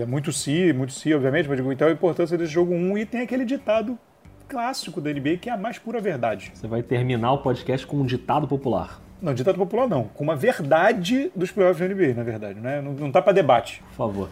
É 0.02 0.06
muito 0.06 0.34
si, 0.34 0.74
muito 0.74 0.94
si, 0.94 1.14
obviamente, 1.14 1.48
mas 1.48 1.58
digo, 1.58 1.72
então 1.72 1.88
a 1.88 1.92
importância 1.92 2.36
desse 2.38 2.52
jogo 2.52 2.74
1 2.74 2.98
e 2.98 3.06
tem 3.06 3.22
aquele 3.22 3.46
ditado 3.46 3.98
clássico 4.48 5.00
da 5.00 5.14
NBA 5.14 5.38
que 5.38 5.50
é 5.50 5.54
a 5.54 5.58
mais 5.58 5.78
pura 5.78 6.02
verdade. 6.02 6.52
Você 6.56 6.68
vai 6.68 6.82
terminar 6.82 7.34
o 7.34 7.38
podcast 7.38 7.86
com 7.86 7.98
um 7.98 8.06
ditado 8.06 8.48
popular. 8.48 9.00
Não, 9.22 9.34
ditado 9.34 9.58
popular 9.58 9.88
não, 9.88 10.06
com 10.06 10.24
uma 10.24 10.36
verdade 10.36 11.32
dos 11.36 11.52
playoffs 11.52 11.88
da 11.88 11.94
NBA, 11.94 12.14
na 12.16 12.24
verdade, 12.24 12.60
né? 12.60 12.82
Não, 12.82 12.94
não 12.94 13.12
tá 13.12 13.22
para 13.22 13.34
debate. 13.34 13.84
Por 13.90 13.96
favor. 13.96 14.30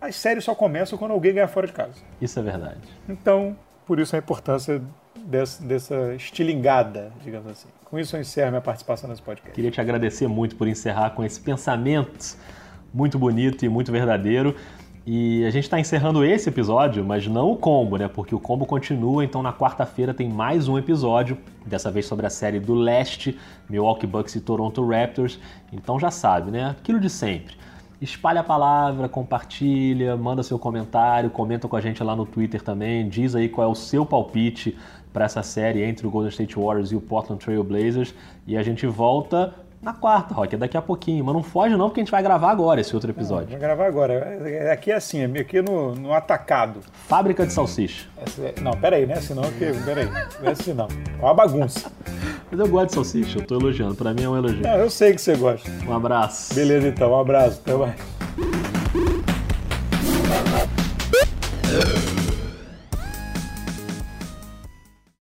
As 0.00 0.14
séries 0.14 0.44
só 0.44 0.54
começam 0.54 0.96
quando 0.96 1.10
alguém 1.10 1.34
ganha 1.34 1.48
fora 1.48 1.66
de 1.66 1.72
casa. 1.72 1.96
Isso 2.20 2.38
é 2.38 2.42
verdade. 2.42 2.80
Então, 3.08 3.56
por 3.88 3.98
isso 3.98 4.14
a 4.14 4.18
importância 4.18 4.82
dessa, 5.24 5.64
dessa 5.64 6.14
estilingada, 6.14 7.10
digamos 7.24 7.50
assim. 7.50 7.68
Com 7.86 7.98
isso 7.98 8.14
eu 8.14 8.20
encerro 8.20 8.50
minha 8.50 8.60
participação 8.60 9.08
nesse 9.08 9.22
podcast. 9.22 9.54
Queria 9.54 9.70
te 9.70 9.80
agradecer 9.80 10.28
muito 10.28 10.56
por 10.56 10.68
encerrar 10.68 11.10
com 11.10 11.24
esse 11.24 11.40
pensamento 11.40 12.36
muito 12.92 13.18
bonito 13.18 13.64
e 13.64 13.68
muito 13.68 13.90
verdadeiro. 13.90 14.54
E 15.06 15.42
a 15.46 15.50
gente 15.50 15.64
está 15.64 15.80
encerrando 15.80 16.22
esse 16.22 16.50
episódio, 16.50 17.02
mas 17.02 17.26
não 17.26 17.50
o 17.50 17.56
combo, 17.56 17.96
né? 17.96 18.08
Porque 18.08 18.34
o 18.34 18.38
combo 18.38 18.66
continua, 18.66 19.24
então 19.24 19.42
na 19.42 19.54
quarta-feira 19.54 20.12
tem 20.12 20.28
mais 20.28 20.68
um 20.68 20.76
episódio, 20.76 21.38
dessa 21.64 21.90
vez 21.90 22.04
sobre 22.04 22.26
a 22.26 22.30
série 22.30 22.60
do 22.60 22.74
leste, 22.74 23.38
Milwaukee 23.70 24.06
Bucks 24.06 24.34
e 24.34 24.40
Toronto 24.42 24.86
Raptors. 24.86 25.40
Então 25.72 25.98
já 25.98 26.10
sabe, 26.10 26.50
né? 26.50 26.76
Aquilo 26.78 27.00
de 27.00 27.08
sempre 27.08 27.56
espalha 28.00 28.40
a 28.40 28.44
palavra, 28.44 29.08
compartilha, 29.08 30.16
manda 30.16 30.42
seu 30.42 30.58
comentário, 30.58 31.30
comenta 31.30 31.66
com 31.66 31.76
a 31.76 31.80
gente 31.80 32.02
lá 32.02 32.14
no 32.14 32.24
Twitter 32.24 32.62
também, 32.62 33.08
diz 33.08 33.34
aí 33.34 33.48
qual 33.48 33.68
é 33.68 33.70
o 33.70 33.74
seu 33.74 34.06
palpite 34.06 34.76
para 35.12 35.24
essa 35.24 35.42
série 35.42 35.82
entre 35.82 36.06
o 36.06 36.10
Golden 36.10 36.30
State 36.30 36.56
Warriors 36.56 36.92
e 36.92 36.96
o 36.96 37.00
Portland 37.00 37.44
Trail 37.44 37.64
Blazers. 37.64 38.14
E 38.46 38.56
a 38.56 38.62
gente 38.62 38.86
volta 38.86 39.54
na 39.80 39.92
quarta, 39.92 40.34
Rock, 40.34 40.54
é 40.54 40.58
daqui 40.58 40.76
a 40.76 40.82
pouquinho. 40.82 41.24
Mas 41.24 41.34
não 41.34 41.42
foge 41.42 41.76
não, 41.76 41.88
porque 41.88 42.00
a 42.00 42.04
gente 42.04 42.10
vai 42.10 42.22
gravar 42.22 42.50
agora 42.50 42.80
esse 42.80 42.94
outro 42.94 43.10
episódio. 43.10 43.50
Vai 43.50 43.58
gravar 43.58 43.86
agora. 43.86 44.12
É, 44.12 44.72
aqui 44.72 44.90
é 44.90 44.96
assim, 44.96 45.20
é 45.20 45.40
aqui 45.40 45.62
no, 45.62 45.94
no 45.94 46.12
atacado. 46.12 46.80
Fábrica 47.06 47.46
de 47.46 47.52
salsicha. 47.52 48.06
É, 48.40 48.60
não, 48.60 48.72
peraí, 48.72 49.06
né? 49.06 49.16
Senão 49.16 49.44
que. 49.44 49.72
Peraí. 49.84 50.06
Não 50.06 50.48
é 50.48 50.50
assim 50.50 50.72
não. 50.74 50.88
É 51.20 51.22
uma 51.24 51.34
bagunça. 51.34 51.90
Mas 52.50 52.60
eu 52.60 52.68
gosto 52.68 52.88
de 52.88 52.94
salsicha, 52.94 53.38
eu 53.38 53.46
tô 53.46 53.56
elogiando. 53.56 53.94
Pra 53.94 54.12
mim 54.12 54.24
é 54.24 54.28
um 54.28 54.36
elogio. 54.36 54.62
Não, 54.62 54.76
eu 54.76 54.90
sei 54.90 55.14
que 55.14 55.20
você 55.20 55.36
gosta. 55.36 55.70
Um 55.86 55.94
abraço. 55.94 56.54
Beleza 56.54 56.88
então, 56.88 57.12
um 57.12 57.20
abraço. 57.20 57.60
Até 57.64 57.74
mais. 57.74 57.96